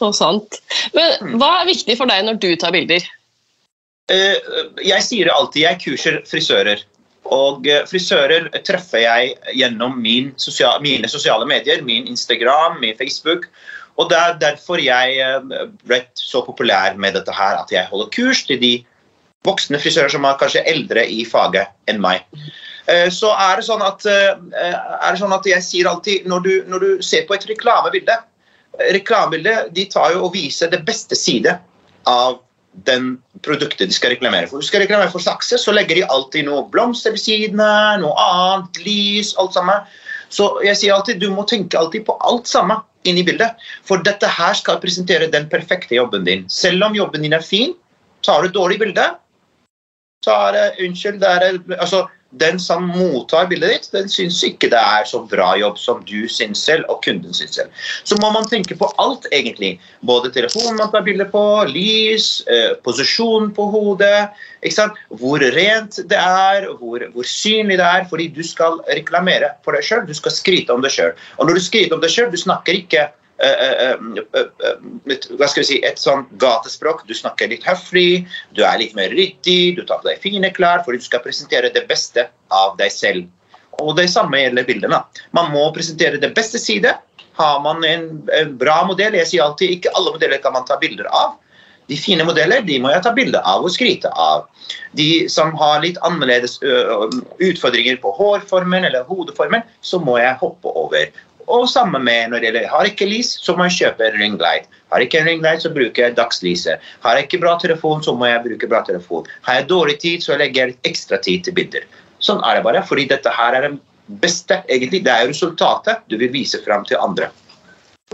Så 0.00 0.10
sant. 0.16 0.60
Men 0.96 1.36
hva 1.40 1.60
er 1.60 1.70
viktig 1.70 1.96
for 2.00 2.10
deg 2.10 2.24
når 2.26 2.40
du 2.42 2.50
tar 2.60 2.74
bilder? 2.74 3.04
Eh, 4.10 4.38
jeg 4.82 5.06
sier 5.06 5.28
det 5.28 5.34
alltid, 5.36 5.64
jeg 5.66 5.82
kurser 5.84 6.22
frisører. 6.28 6.84
Og 7.30 7.66
eh, 7.68 7.84
frisører 7.86 8.48
treffer 8.66 9.04
jeg 9.04 9.34
gjennom 9.58 9.98
min 10.02 10.32
sosial, 10.40 10.80
mine 10.82 11.10
sosiale 11.10 11.46
medier, 11.46 11.84
min 11.86 12.08
Instagram, 12.10 12.80
min 12.82 12.96
Facebook. 12.98 13.46
Og 14.00 14.08
det 14.10 14.18
er 14.18 14.38
derfor 14.40 14.80
jeg 14.82 15.20
eh, 15.20 15.66
ble 15.86 16.00
så 16.18 16.42
populær 16.46 16.96
med 16.98 17.18
dette 17.18 17.34
her, 17.36 17.60
at 17.60 17.70
jeg 17.74 17.86
holder 17.92 18.10
kurs 18.16 18.42
til 18.48 18.60
de 18.62 18.72
voksne 19.46 19.80
frisører 19.80 20.12
som 20.12 20.26
er 20.28 20.38
kanskje 20.40 20.64
eldre 20.68 21.04
i 21.08 21.22
faget 21.28 21.70
enn 21.90 22.00
meg. 22.02 22.26
Eh, 22.86 23.08
Så 23.12 23.30
er 23.32 23.56
det 23.56 23.66
sånn 23.68 23.82
at, 23.84 24.04
eh, 24.06 24.34
det 24.36 25.20
sånn 25.20 25.36
at 25.36 25.46
jeg 25.46 25.62
sier 25.62 25.88
alltid, 25.88 26.26
når 26.26 26.40
du, 26.44 26.52
når 26.66 26.80
du 26.80 27.02
ser 27.02 27.26
på 27.26 27.34
et 27.34 27.46
reklamebilde 27.48 28.16
eh, 28.16 28.92
Reklamebildet 28.96 29.72
de 29.74 29.86
tar 29.86 30.12
jo 30.14 30.26
og 30.26 30.34
viser 30.34 30.70
det 30.70 30.84
beste 30.84 31.16
side 31.16 31.58
av 32.06 32.40
den 32.86 33.18
produktet 33.42 33.90
de 33.90 33.94
skal 33.94 34.12
reklamere 34.14 34.46
for. 34.46 34.60
Du 34.60 34.66
skal 34.66 34.84
reklamere 34.84 35.10
for 35.10 35.20
sakse, 35.20 35.58
så 35.58 35.72
legger 35.74 35.98
de 35.98 36.06
alltid 36.06 36.46
noe 36.46 36.68
blomster 36.70 37.16
ved 37.16 37.20
siden 37.20 37.60
av, 37.60 37.98
noe 38.00 38.14
annet, 38.14 38.78
lys, 38.86 39.34
alt 39.42 39.56
sammen. 39.56 39.88
Så 40.30 40.46
jeg 40.62 40.78
sier 40.78 40.94
alltid, 40.94 41.18
du 41.18 41.32
må 41.34 41.42
tenke 41.50 41.78
alltid 41.78 42.06
på 42.06 42.14
alt 42.22 42.46
sammen 42.46 42.78
inn 43.08 43.18
i 43.18 43.24
bildet. 43.26 43.58
For 43.88 43.98
dette 44.06 44.28
her 44.30 44.54
skal 44.54 44.78
presentere 44.78 45.26
den 45.32 45.48
perfekte 45.50 45.98
jobben 45.98 46.24
din. 46.28 46.46
Selv 46.48 46.86
om 46.86 46.94
jobben 46.94 47.26
din 47.26 47.34
er 47.34 47.42
fin, 47.42 47.74
tar 48.22 48.42
du 48.42 48.50
et 48.50 48.54
dårlig 48.54 48.78
bilde, 48.78 49.08
så 50.24 50.36
er 50.36 50.56
det 50.56 50.86
unnskyld, 50.86 51.20
det 51.20 51.28
er, 51.28 51.60
altså, 51.78 52.06
den 52.38 52.60
som 52.62 52.84
mottar 52.86 53.48
bildet 53.50 53.72
ditt, 53.72 53.86
den 53.94 54.10
syns 54.10 54.38
ikke 54.46 54.68
det 54.70 54.78
er 54.78 55.06
så 55.08 55.22
bra 55.26 55.48
jobb 55.58 55.78
som 55.82 56.02
du 56.06 56.28
syns 56.30 56.62
selv, 56.62 56.86
og 56.92 57.00
kunden 57.02 57.34
syns 57.34 57.56
selv. 57.58 57.72
Så 58.06 58.18
må 58.22 58.30
man 58.34 58.46
tenke 58.46 58.76
på 58.78 58.86
alt, 59.02 59.26
egentlig. 59.34 59.72
Både 60.06 60.30
telefonen 60.34 60.78
man 60.78 60.92
tar 60.92 61.02
bilde 61.06 61.26
på, 61.32 61.42
lys, 61.72 62.28
eh, 62.46 62.76
posisjonen 62.86 63.50
på 63.56 63.66
hodet, 63.72 64.30
hvor 65.18 65.42
rent 65.56 65.98
det 66.06 66.20
er, 66.20 66.68
hvor, 66.78 67.02
hvor 67.14 67.26
synlig 67.26 67.80
det 67.80 67.88
er, 67.88 68.06
fordi 68.10 68.28
du 68.36 68.42
skal 68.46 68.78
reklamere 68.92 69.54
for 69.64 69.74
deg 69.74 69.86
sjøl. 69.88 70.06
Du 70.06 70.14
skal 70.14 70.36
skryte 70.36 70.74
om 70.74 70.84
deg 70.84 70.94
sjøl. 70.94 71.16
Og 71.38 71.48
når 71.48 71.58
du 71.58 71.66
skryter 71.66 71.96
om 71.96 72.04
deg 72.04 72.14
sjøl, 72.14 72.30
du 72.30 72.38
snakker 72.38 72.78
ikke 72.78 73.08
eh, 73.42 73.72
eh, 73.90 73.96
eh, 74.36 75.26
hva 75.38 75.48
skal 75.48 75.62
vi 75.62 75.66
si, 75.68 75.78
et 75.86 76.00
sånn 76.00 76.26
gatespråk. 76.42 77.04
Du 77.08 77.14
snakker 77.16 77.50
litt 77.50 77.66
høflig, 77.66 78.26
du 78.56 78.62
er 78.66 78.80
litt 78.82 78.96
mer 78.98 79.12
ryddig, 79.14 79.76
du 79.78 79.84
tar 79.84 80.02
på 80.02 80.10
deg 80.10 80.22
fine 80.22 80.52
klær 80.56 80.84
fordi 80.86 81.02
du 81.02 81.06
skal 81.08 81.24
presentere 81.24 81.72
det 81.74 81.86
beste 81.90 82.26
av 82.54 82.76
deg 82.80 82.92
selv. 82.94 83.28
Og 83.80 83.94
det 83.96 84.10
samme 84.12 84.42
gjelder 84.42 84.66
bildene. 84.68 84.98
Man 85.36 85.52
må 85.54 85.68
presentere 85.72 86.20
det 86.20 86.34
beste 86.36 86.60
side 86.60 86.92
Har 87.38 87.60
man 87.64 87.84
en, 87.86 88.02
en 88.34 88.50
bra 88.58 88.82
modell 88.84 89.14
Jeg 89.16 89.28
sier 89.30 89.44
alltid 89.46 89.70
ikke 89.76 89.92
alle 89.96 90.10
modeller 90.12 90.42
kan 90.42 90.52
man 90.52 90.66
ta 90.68 90.76
bilder 90.82 91.06
av. 91.08 91.38
De 91.88 91.96
fine 91.96 92.26
modeller 92.26 92.60
de 92.66 92.76
må 92.82 92.90
jeg 92.92 93.02
ta 93.06 93.14
bilde 93.16 93.40
av 93.40 93.64
og 93.64 93.72
skryte 93.72 94.10
av. 94.12 94.44
De 94.98 95.28
som 95.32 95.54
har 95.58 95.80
litt 95.82 95.98
annerledes 96.06 96.58
utfordringer 96.62 97.96
på 98.02 98.12
hårformen 98.18 98.86
eller 98.86 99.08
hodeformen, 99.08 99.64
så 99.80 99.98
må 100.02 100.18
jeg 100.20 100.38
hoppe 100.42 100.70
over. 100.78 101.08
Og 101.50 101.66
sammen 101.70 102.04
med 102.06 102.30
når 102.30 102.42
det 102.42 102.48
gjelder 102.48 102.68
har 102.70 102.88
ikke 102.88 103.08
lys, 103.10 103.32
så 103.42 103.56
må 103.58 103.66
jeg 103.66 103.78
kjøpe 103.80 104.10
ringlight. 104.14 104.68
Har 104.92 105.02
ikke 105.02 105.20
en 105.20 105.28
ringlight, 105.28 105.64
så 105.64 105.72
bruker 105.74 106.04
jeg 106.04 106.16
dagslyset. 106.18 106.82
Har 107.04 107.18
jeg 107.18 107.26
ikke 107.26 107.42
bra 107.42 107.56
telefon, 107.62 108.02
så 108.06 108.14
må 108.14 108.28
jeg 108.30 108.44
bruke 108.44 108.70
bra 108.70 108.82
telefon. 108.86 109.26
Har 109.46 109.58
jeg 109.58 109.68
dårlig 109.70 109.98
tid, 110.02 110.22
så 110.22 110.38
legger 110.38 110.70
jeg 110.70 110.78
ekstra 110.90 111.18
tid 111.22 111.46
til 111.46 111.56
bilder. 111.58 111.86
Sånn 112.22 112.42
er 112.46 112.58
det 112.58 112.66
bare, 112.66 112.82
fordi 112.86 113.08
dette 113.10 113.32
her 113.34 113.56
er 113.58 113.66
det 113.66 113.72
beste, 114.22 114.60
egentlig. 114.68 115.02
Det 115.06 115.14
er 115.14 115.30
resultatet 115.30 116.02
du 116.10 116.18
vil 116.20 116.32
vise 116.34 116.62
fram 116.66 116.86
til 116.86 117.00
andre. 117.02 117.30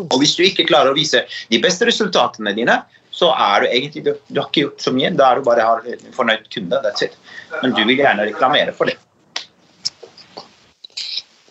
Og 0.05 0.19
hvis 0.21 0.37
du 0.37 0.45
ikke 0.45 0.69
klarer 0.69 0.93
å 0.93 0.97
vise 0.97 1.25
de 1.53 1.61
beste 1.63 1.89
resultatene 1.89 2.53
dine, 2.57 2.83
så 3.17 3.31
er 3.33 3.65
du 3.65 3.71
egentlig 3.71 4.03
du, 4.05 4.13
du 4.29 4.41
har 4.43 4.51
ikke 4.51 4.67
gjort 4.67 4.85
så 4.85 4.93
mye. 4.93 5.13
Da 5.17 5.31
er 5.31 5.41
du 5.41 5.47
bare 5.47 5.65
har 5.65 5.85
fornøyd 6.17 6.45
kunde. 6.53 6.81
That's 6.85 7.05
it. 7.05 7.17
Men 7.63 7.73
du 7.77 7.81
vil 7.85 8.01
gjerne 8.03 8.29
reklamere 8.29 8.77
for 8.77 8.93
det. 8.93 8.97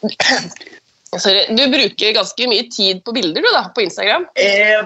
Sorry. 1.21 1.45
Du 1.55 1.63
bruker 1.71 2.15
ganske 2.15 2.47
mye 2.49 2.65
tid 2.71 3.03
på 3.05 3.13
bilder 3.15 3.45
du 3.45 3.49
da, 3.53 3.65
på 3.75 3.83
Instagram. 3.85 4.27
Eh, 4.39 4.81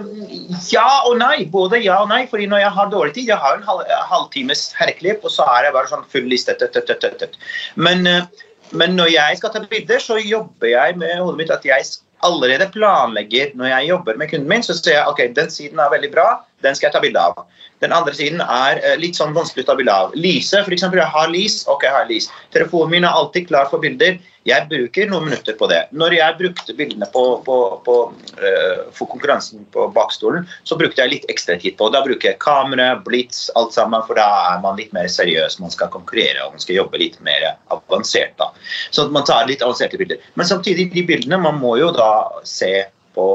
ja 0.74 0.88
og 1.08 1.18
nei. 1.22 1.46
Både 1.52 1.82
ja 1.84 2.02
og 2.04 2.12
nei. 2.12 2.26
fordi 2.32 2.50
når 2.52 2.64
jeg 2.64 2.76
har 2.78 2.92
dårlig 2.92 3.16
tid 3.16 3.32
Jeg 3.32 3.42
har 3.42 3.58
en 3.58 3.66
halv, 3.68 3.88
halvtimes 4.12 4.70
herreklipp, 4.80 5.24
og 5.24 5.34
så 5.34 5.48
er 5.56 5.70
jeg 5.70 5.78
bare 5.78 5.92
sånn 5.92 6.06
full 6.12 6.30
liste. 6.32 6.58
Tøt, 6.60 6.78
tøt, 6.78 7.08
tøt. 7.22 7.40
Men, 7.76 8.06
eh, 8.08 8.46
men 8.72 8.96
når 9.00 9.14
jeg 9.16 9.40
skal 9.40 9.54
ta 9.54 9.64
bilder, 9.66 10.04
så 10.04 10.20
jobber 10.22 10.74
jeg 10.74 11.00
med 11.02 11.18
hodet 11.18 11.44
mitt 11.44 11.56
at 11.56 11.66
jeg 11.66 11.88
allerede 12.28 12.68
planlegger 12.74 13.54
Når 13.56 13.66
jeg 13.72 13.88
jobber 13.88 14.18
med 14.20 14.30
kunden 14.30 14.50
min, 14.50 14.64
så 14.64 14.76
ser 14.76 14.98
jeg 14.98 15.08
ok, 15.08 15.22
den 15.36 15.50
siden 15.50 15.80
er 15.80 15.92
veldig 15.94 16.12
bra, 16.12 16.28
den 16.64 16.76
skal 16.76 16.90
jeg 16.90 16.96
ta 16.98 17.02
bilde 17.04 17.22
av. 17.22 17.46
Den 17.80 17.94
andre 17.96 18.14
siden 18.14 18.42
er 18.44 18.82
eh, 18.84 18.98
litt 19.00 19.16
sånn 19.16 19.36
vanskelig 19.36 19.64
å 19.64 19.70
ta 19.70 19.76
bilde 19.80 19.96
av. 19.96 20.16
Lyset, 20.20 20.66
f.eks. 20.66 20.84
Jeg 20.84 21.12
har 21.14 21.32
lys. 21.32 21.62
Ok, 21.72 21.86
jeg 21.88 21.96
har 21.96 22.10
lys. 22.10 22.28
Telefonen 22.56 22.98
min 22.98 23.08
er 23.08 23.16
alltid 23.16 23.48
klar 23.48 23.70
for 23.72 23.80
bilder. 23.84 24.20
Jeg 24.50 24.66
bruker 24.70 25.10
noen 25.10 25.28
minutter 25.28 25.56
på 25.60 25.68
det. 25.70 25.80
Når 25.96 26.16
jeg 26.18 26.38
brukte 26.40 26.76
bildene 26.78 27.08
på, 27.14 27.24
på, 27.46 27.58
på, 27.86 27.98
eh, 28.42 28.86
for 28.96 29.12
konkurransen 29.12 29.66
på 29.74 29.88
bakstolen, 29.96 30.48
så 30.68 30.78
brukte 30.80 31.04
jeg 31.04 31.14
litt 31.14 31.28
ekstra 31.32 31.58
tid 31.62 31.78
på 31.80 31.90
det. 31.90 31.98
Da 31.98 32.06
bruker 32.08 32.32
jeg 32.32 32.42
kamera, 32.44 32.92
blits, 33.06 33.48
alt 33.60 33.76
sammen, 33.78 34.02
for 34.08 34.20
da 34.20 34.28
er 34.54 34.64
man 34.66 34.80
litt 34.80 34.96
mer 34.96 35.10
seriøs. 35.12 35.60
Man 35.64 35.74
skal 35.74 35.92
konkurrere 35.94 36.46
og 36.46 36.58
man 36.58 36.64
skal 36.64 36.80
jobbe 36.82 37.02
litt 37.02 37.20
mer 37.26 37.52
avansert. 37.74 38.34
da. 38.42 38.50
Så 38.90 39.06
at 39.06 39.14
man 39.16 39.28
tar 39.30 39.50
litt 39.50 39.66
avanserte 39.66 40.00
bilder. 40.02 40.22
Men 40.40 40.50
samtidig, 40.50 40.90
de 40.96 41.06
bildene, 41.06 41.42
man 41.42 41.62
må 41.62 41.78
jo 41.82 41.94
da 41.96 42.12
se 42.48 42.74
på 43.18 43.30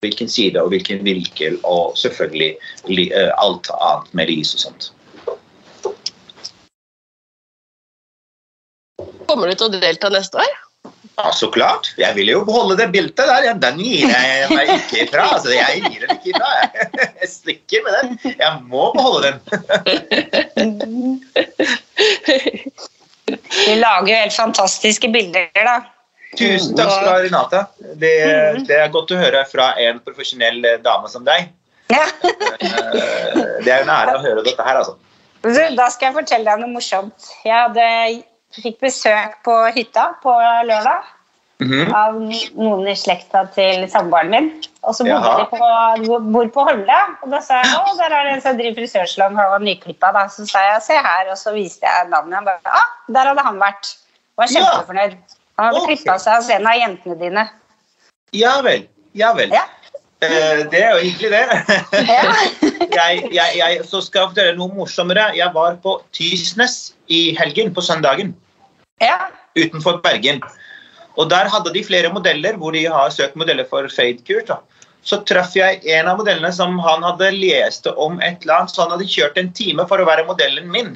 hvilken 0.00 0.30
side 0.32 0.60
og 0.60 0.72
hvilken 0.72 1.02
vinkel, 1.04 1.58
og 1.68 1.96
selvfølgelig 2.00 3.10
eh, 3.12 3.32
alt 3.36 3.68
annet 3.76 4.16
med 4.16 4.32
lys 4.32 4.54
og 4.56 4.64
sånt. 4.68 4.90
Kommer 9.30 9.46
du 9.50 9.54
til 9.54 9.68
å 9.70 9.78
delta 9.80 10.10
neste 10.10 10.42
år? 10.42 10.50
Ja, 11.20 11.28
så 11.36 11.50
klart. 11.52 11.90
Jeg 12.00 12.16
vil 12.16 12.30
jo 12.32 12.40
beholde 12.48 12.78
det 12.80 12.86
bildet 12.94 13.18
der. 13.28 13.44
Ja, 13.44 13.52
Den 13.60 13.78
gir 13.82 14.08
jeg 14.08 14.48
meg 14.50 14.70
ikke 14.74 15.02
ifra. 15.04 15.26
Altså, 15.36 15.52
jeg 15.52 15.82
gir 15.84 16.06
den 16.06 16.14
ikke 16.16 16.32
ifra. 16.32 16.48
Jeg, 16.64 17.10
jeg 17.20 17.28
stikker 17.30 17.84
med 17.84 17.92
den. 17.98 18.08
Jeg 18.40 18.52
må 18.70 18.86
beholde 18.96 19.28
den. 19.28 19.38
Du 23.30 23.74
lager 23.76 24.08
jo 24.10 24.16
helt 24.22 24.36
fantastiske 24.36 25.10
bilder, 25.12 25.50
da. 25.54 25.76
Tusen 26.38 26.76
takk 26.78 26.90
skal 26.94 27.04
du 27.04 27.10
ha, 27.10 27.18
Renate. 27.26 27.60
Det, 28.00 28.14
det 28.68 28.76
er 28.78 28.90
godt 28.94 29.12
å 29.14 29.18
høre 29.20 29.42
fra 29.50 29.72
en 29.82 29.98
profesjonell 30.04 30.60
eh, 30.64 30.78
dame 30.84 31.10
som 31.10 31.24
deg. 31.26 31.50
Ja. 31.90 32.04
Eh, 32.24 33.38
Det 33.66 33.72
er 33.74 33.82
en 33.84 33.90
ære 33.92 34.16
å 34.16 34.22
høre 34.24 34.44
dette 34.46 34.64
her, 34.64 34.78
altså. 34.80 34.96
Da 35.42 35.86
skal 35.90 36.10
jeg 36.10 36.16
fortelle 36.20 36.46
deg 36.46 36.62
noe 36.62 36.72
morsomt. 36.78 37.30
Jeg 37.44 37.56
hadde, 37.56 37.86
fikk 38.56 38.80
besøk 38.82 39.40
på 39.46 39.56
hytta 39.76 40.12
på 40.22 40.34
lørdag 40.66 41.06
Mhm. 41.60 41.92
av 41.92 42.14
noen 42.56 42.86
i 42.88 42.94
slekta 42.96 43.42
til 43.52 43.84
samboeren 43.92 44.30
min. 44.32 44.46
Og 44.80 44.94
så 44.96 45.04
bodde 45.04 45.18
Jaha. 45.20 45.42
de 45.42 46.06
på, 46.06 46.20
bor 46.32 46.48
på 46.54 46.64
Holmlia. 46.70 47.00
Og 47.22 47.34
da 47.34 47.40
sa 47.44 47.58
jeg 47.60 47.74
å, 47.76 47.96
der 47.98 48.14
er 48.16 48.28
det 48.28 48.36
en 48.38 48.44
som 48.46 48.56
driver 48.56 48.78
frisørsalong, 48.80 49.36
han 49.36 49.50
var 49.52 49.64
nyklippa. 49.64 50.12
Da. 50.16 50.22
Så 50.32 50.46
sa 50.48 50.62
jeg 50.64 50.82
se 50.86 50.96
her, 50.96 51.28
og 51.28 51.36
så 51.36 51.52
viste 51.52 51.84
jeg 51.84 52.08
navnet. 52.08 52.38
Han 52.38 52.48
bare 52.48 52.60
ah, 52.64 52.86
der 53.12 53.28
hadde 53.32 53.44
han 53.44 53.60
vært. 53.60 53.92
Og 54.38 54.44
var 54.44 54.54
kjempefornøyd. 54.54 55.18
Han 55.58 55.68
hadde 55.68 55.82
okay. 55.82 55.98
klippa 55.98 56.16
seg 56.22 56.38
hos 56.38 56.48
en 56.56 56.70
av 56.70 56.80
jentene 56.80 57.18
dine. 57.20 57.46
Ja 58.32 58.54
vel. 58.64 58.88
Ja 59.12 59.34
vel. 59.36 59.52
Ja. 59.52 59.66
Eh, 60.20 60.62
Det 60.70 60.80
er 60.84 60.90
jo 60.96 61.02
hyggelig, 61.04 61.30
det. 61.30 61.46
Jeg, 63.00 63.28
jeg, 63.32 63.50
jeg, 63.56 63.84
så 63.86 64.00
skal 64.02 64.24
jeg 64.24 64.30
fortelle 64.32 64.56
noe 64.58 64.74
morsommere. 64.74 65.28
Jeg 65.38 65.54
var 65.54 65.76
på 65.84 65.92
Tysnes 66.16 66.92
i 67.06 67.36
helgen, 67.38 67.70
på 67.74 67.84
søndagen, 67.86 68.32
ja. 69.00 69.28
utenfor 69.54 70.00
Bergen. 70.02 70.40
Og 71.14 71.30
der 71.30 71.46
hadde 71.52 71.72
de 71.74 71.84
flere 71.86 72.10
modeller 72.12 72.58
hvor 72.58 72.74
de 72.74 72.82
har 72.90 73.12
søkt 73.14 73.38
modeller 73.38 73.68
for 73.70 73.86
fade-kurt. 73.94 74.50
Så 75.06 75.20
traff 75.28 75.54
jeg 75.56 75.80
en 75.94 76.10
av 76.10 76.18
modellene 76.18 76.50
som 76.52 76.76
han 76.82 77.06
hadde 77.06 77.30
lest 77.36 77.86
om 77.94 78.18
et 78.18 78.42
eller 78.42 78.58
annet, 78.58 78.74
så 78.74 78.84
han 78.84 78.96
hadde 78.96 79.08
kjørt 79.08 79.38
en 79.40 79.52
time 79.56 79.86
for 79.88 80.02
å 80.02 80.08
være 80.08 80.26
modellen 80.28 80.66
min. 80.72 80.92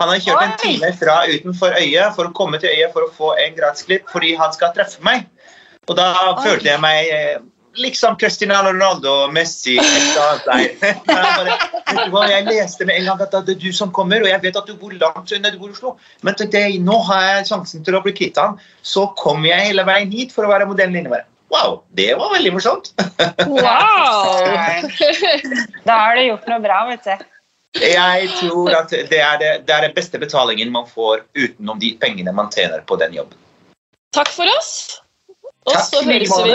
Han 0.00 0.10
hadde 0.10 0.26
kjørt 0.26 0.44
en 0.48 0.58
time 0.60 0.90
fra 0.98 1.22
utenfor 1.30 1.78
øyet 1.78 2.18
for 2.18 2.26
å 2.26 2.34
komme 2.36 2.60
til 2.60 2.74
øyet 2.74 2.92
for 2.96 3.06
å 3.06 3.14
få 3.16 3.32
en 3.38 3.56
gradsklipp 3.56 4.10
fordi 4.12 4.34
han 4.40 4.52
skal 4.56 4.74
treffe 4.76 5.00
meg. 5.06 5.28
Og 5.88 5.96
da 5.98 6.10
følte 6.42 6.72
jeg 6.72 6.82
meg 6.82 7.08
eh, 7.14 7.40
liksom 7.74 8.16
Cristiano 8.16 8.72
Ronaldo, 8.72 9.30
Messi 9.32 9.76
et 9.78 10.18
annet 10.18 10.78
der. 10.78 12.28
Jeg 12.30 12.46
leste 12.46 12.86
med 12.86 13.00
en 13.00 13.10
gang 13.10 13.24
at 13.24 13.34
det 13.46 13.56
er 13.56 13.60
du 13.62 13.72
som 13.72 13.92
kommer, 13.94 14.22
og 14.22 14.30
jeg 14.30 14.42
vet 14.42 14.56
at 14.56 14.68
du 14.68 14.76
bor 14.78 14.94
langt 14.94 15.32
unna, 15.32 15.50
du 15.50 15.58
bor 15.58 15.70
i 15.70 15.74
Oslo. 15.74 15.96
Men 16.26 16.38
til 16.38 16.50
det, 16.52 16.64
nå 16.84 17.00
har 17.08 17.26
jeg 17.26 17.50
sjansen 17.50 17.84
til 17.86 17.98
å 17.98 18.02
bli 18.04 18.14
kvitt 18.16 18.38
han. 18.40 18.58
Så 18.82 19.08
kom 19.20 19.44
jeg 19.46 19.70
hele 19.70 19.86
veien 19.88 20.12
hit 20.12 20.34
for 20.34 20.46
å 20.46 20.52
være 20.52 20.68
modellen 20.70 20.98
din. 20.98 21.10
Wow, 21.50 21.82
det 21.98 22.14
var 22.18 22.32
veldig 22.36 22.54
morsomt. 22.54 22.94
Wow! 23.48 24.46
Da 25.88 25.96
har 25.96 26.16
du 26.16 26.22
gjort 26.22 26.48
noe 26.50 26.62
bra, 26.62 26.84
vet 26.90 27.06
du. 27.06 27.28
Jeg 27.80 28.30
tror 28.40 28.74
at 28.74 28.90
det 28.90 29.18
er 29.22 29.36
det, 29.38 29.50
det 29.66 29.74
er 29.74 29.86
den 29.86 29.94
beste 29.94 30.18
betalingen 30.18 30.72
man 30.74 30.88
får 30.90 31.22
utenom 31.38 31.78
de 31.78 31.92
pengene 32.02 32.34
man 32.34 32.50
tjener 32.50 32.82
på 32.86 32.98
den 32.98 33.14
jobben. 33.14 33.38
Takk 34.14 34.30
for 34.34 34.50
oss. 34.58 35.00
Og 35.68 35.76
så 35.86 36.02
høres 36.06 36.32
vi. 36.44 36.54